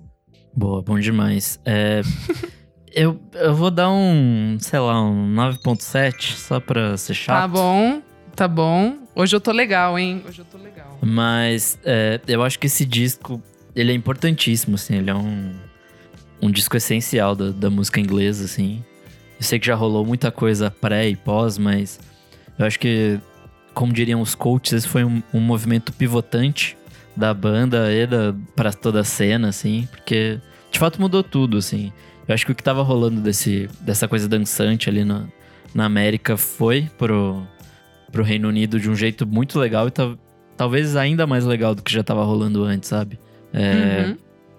Boa, 0.56 0.82
bom 0.82 1.00
demais. 1.00 1.60
É, 1.66 2.02
eu, 2.94 3.20
eu 3.36 3.56
vou 3.56 3.72
dar 3.72 3.90
um, 3.92 4.58
sei 4.60 4.80
lá, 4.80 5.02
um 5.02 5.34
9.7, 5.36 6.34
só 6.36 6.60
pra 6.60 6.98
ser 6.98 7.14
chato. 7.14 7.42
Tá 7.42 7.48
bom, 7.48 8.02
tá 8.36 8.48
bom. 8.48 8.98
Hoje 9.16 9.36
eu 9.36 9.42
tô 9.42 9.52
legal, 9.52 9.98
hein? 9.98 10.24
Hoje 10.28 10.40
eu 10.40 10.46
tô 10.46 10.58
legal. 10.58 10.98
Mas 11.02 11.80
é, 11.84 12.20
eu 12.28 12.44
acho 12.44 12.58
que 12.60 12.68
esse 12.68 12.86
disco, 12.86 13.42
ele 13.80 13.94
é 13.94 13.96
importantíssimo, 13.96 14.76
assim. 14.76 14.98
Ele 14.98 15.10
é 15.10 15.16
um, 15.16 15.54
um 16.42 16.52
disco 16.52 16.76
essencial 16.76 17.36
da, 17.36 17.50
da 17.52 17.70
música 17.70 18.00
inglesa, 18.00 18.44
assim. 18.44 18.84
Eu 19.40 19.44
sei 19.44 19.58
que 19.58 19.68
já 19.68 19.76
rolou 19.76 20.06
muita 20.06 20.32
coisa 20.32 20.70
pré 20.70 21.08
e 21.08 21.16
pós, 21.16 21.58
mas 21.58 21.98
eu 22.58 22.66
acho 22.66 22.78
que, 22.78 23.18
como 23.74 23.94
diriam 23.94 24.20
os 24.20 24.36
coaches, 24.36 24.74
esse 24.74 24.88
foi 24.88 25.06
um, 25.06 25.24
um 25.34 25.40
movimento 25.40 25.94
pivotante 25.94 26.78
da 27.16 27.34
banda 27.34 27.92
e 27.92 28.06
da, 28.06 28.36
pra 28.54 28.74
toda 28.74 29.00
a 29.00 29.04
cena, 29.06 29.48
assim. 29.48 29.88
Porque, 29.92 30.40
de 30.70 30.78
fato, 30.78 31.00
mudou 31.00 31.24
tudo, 31.24 31.58
assim. 31.58 31.94
Eu 32.28 32.36
acho 32.36 32.46
que 32.46 32.52
o 32.52 32.56
que 32.56 32.62
tava 32.62 32.84
rolando 32.84 33.22
desse, 33.22 33.70
dessa 33.80 34.08
coisa 34.10 34.28
dançante 34.28 34.90
ali 34.90 35.06
na, 35.06 35.26
na 35.74 35.86
América 35.86 36.36
foi 36.36 36.90
pro, 36.98 37.48
pro 38.12 38.24
Reino 38.24 38.50
Unido 38.50 38.78
de 38.78 38.90
um 38.90 38.96
jeito 38.96 39.26
muito 39.26 39.58
legal 39.58 39.88
e 39.88 39.92
tal, 39.92 40.18
talvez 40.58 40.98
ainda 40.98 41.26
mais 41.26 41.46
legal 41.46 41.74
do 41.74 41.82
que 41.82 41.94
já 41.94 42.04
tava 42.04 42.26
rolando 42.26 42.66
antes, 42.66 42.90
sabe? 42.90 43.18
É, 43.54 44.06
Uhum. 44.10 44.18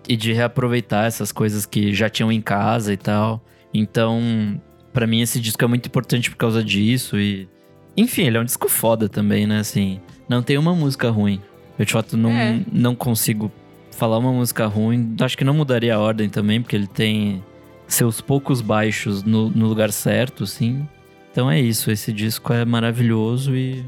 E 0.08 0.16
de 0.16 0.32
reaproveitar 0.32 1.06
essas 1.06 1.30
coisas 1.30 1.64
que 1.66 1.92
já 1.94 2.08
tinham 2.08 2.32
em 2.32 2.40
casa 2.40 2.92
e 2.92 2.96
tal. 2.96 3.44
Então, 3.72 4.60
pra 4.92 5.06
mim 5.06 5.20
esse 5.20 5.38
disco 5.40 5.62
é 5.64 5.68
muito 5.68 5.86
importante 5.86 6.30
por 6.30 6.36
causa 6.36 6.64
disso 6.64 7.18
e 7.18 7.48
enfim, 7.96 8.22
ele 8.22 8.36
é 8.36 8.40
um 8.40 8.44
disco 8.44 8.68
foda 8.68 9.08
também, 9.08 9.46
né, 9.46 9.58
assim. 9.60 10.00
Não 10.28 10.42
tem 10.42 10.56
uma 10.58 10.74
música 10.74 11.10
ruim. 11.10 11.40
Eu 11.78 11.84
de 11.84 11.92
fato 11.92 12.16
não, 12.16 12.30
É. 12.30 12.60
não 12.72 12.94
consigo 12.94 13.52
falar 13.92 14.18
uma 14.18 14.32
música 14.32 14.66
ruim. 14.66 15.14
Acho 15.20 15.36
que 15.36 15.44
não 15.44 15.54
mudaria 15.54 15.94
a 15.94 15.98
ordem 16.00 16.28
também, 16.28 16.60
porque 16.62 16.74
ele 16.76 16.86
tem 16.86 17.44
seus 17.86 18.20
poucos 18.20 18.60
baixos 18.60 19.22
no, 19.22 19.50
no 19.50 19.66
lugar 19.68 19.92
certo, 19.92 20.44
assim. 20.44 20.88
Então 21.30 21.50
é 21.50 21.60
isso, 21.60 21.90
esse 21.90 22.12
disco 22.12 22.52
é 22.52 22.64
maravilhoso 22.64 23.54
e. 23.54 23.84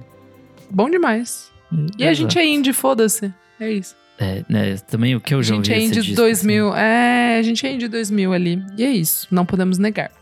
Bom 0.71 0.88
demais. 0.91 1.51
E 1.99 2.07
a 2.07 2.12
gente 2.12 2.38
é 2.38 2.47
indie, 2.47 2.73
foda-se. 2.73 3.33
É 3.59 3.71
isso. 3.73 3.97
É, 4.23 4.45
né, 4.49 4.77
também 4.89 5.17
o 5.17 5.21
que 5.21 5.35
eu 5.35 5.41
A 5.41 5.43
já 5.43 5.57
gente 5.57 5.71
ouvi 5.71 5.73
é 5.73 5.79
esse 5.79 5.87
indie 5.87 6.01
disco, 6.03 6.17
2000. 6.17 6.77
É, 6.77 7.39
a 7.39 7.43
gente 7.43 7.67
é 7.67 7.73
indie 7.73 7.89
2000 7.89 8.33
ali. 8.33 8.63
E 8.79 8.85
é 8.85 8.91
isso. 8.91 9.27
Não 9.33 9.45
podemos 9.45 9.79
negar. 9.79 10.13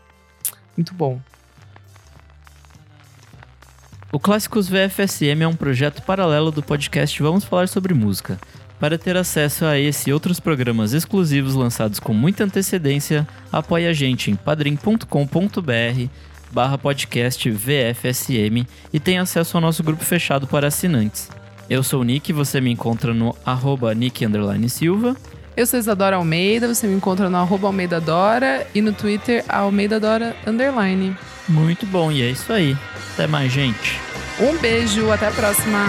Muito 0.75 0.91
bom. 0.95 1.21
O 4.11 4.19
Clássicos 4.19 4.67
VFSM 4.67 5.43
é 5.43 5.47
um 5.47 5.55
projeto 5.55 6.01
paralelo 6.01 6.51
do 6.51 6.63
podcast 6.63 7.21
Vamos 7.21 7.43
Falar 7.43 7.67
Sobre 7.67 7.93
Música. 7.93 8.39
Para 8.79 8.97
ter 8.97 9.15
acesso 9.15 9.65
a 9.65 9.77
esse 9.77 10.09
e 10.09 10.13
outros 10.13 10.39
programas 10.39 10.93
exclusivos 10.93 11.53
lançados 11.53 11.99
com 11.99 12.11
muita 12.11 12.43
antecedência, 12.43 13.27
apoie 13.51 13.85
a 13.85 13.93
gente 13.93 14.31
em 14.31 14.35
padrim.com.br 14.35 15.05
barra 16.51 16.77
podcast 16.77 17.49
VFSM 17.49 18.65
e 18.91 18.99
tenha 18.99 19.21
acesso 19.21 19.55
ao 19.55 19.61
nosso 19.61 19.83
grupo 19.83 20.03
fechado 20.03 20.47
para 20.47 20.67
assinantes. 20.67 21.29
Eu 21.71 21.83
sou 21.83 22.01
o 22.01 22.03
Nick, 22.03 22.33
você 22.33 22.59
me 22.59 22.69
encontra 22.69 23.13
no 23.13 23.33
arroba 23.45 23.95
Nick 23.95 24.25
underline 24.25 24.67
Silva. 24.69 25.15
Eu 25.55 25.65
sou 25.65 25.79
Isadora 25.79 26.17
Almeida, 26.17 26.67
você 26.67 26.85
me 26.85 26.93
encontra 26.93 27.29
no 27.29 27.37
arroba 27.37 27.67
Almeida 27.67 28.01
Dora 28.01 28.67
e 28.75 28.81
no 28.81 28.91
Twitter 28.91 29.41
Almeida 29.47 29.97
Dora 29.97 30.35
Underline. 30.45 31.15
Muito 31.47 31.85
bom, 31.85 32.11
e 32.11 32.23
é 32.23 32.29
isso 32.29 32.51
aí. 32.51 32.75
Até 33.13 33.25
mais, 33.25 33.53
gente. 33.53 33.97
Um 34.37 34.57
beijo, 34.57 35.09
até 35.11 35.29
a 35.29 35.31
próxima. 35.31 35.79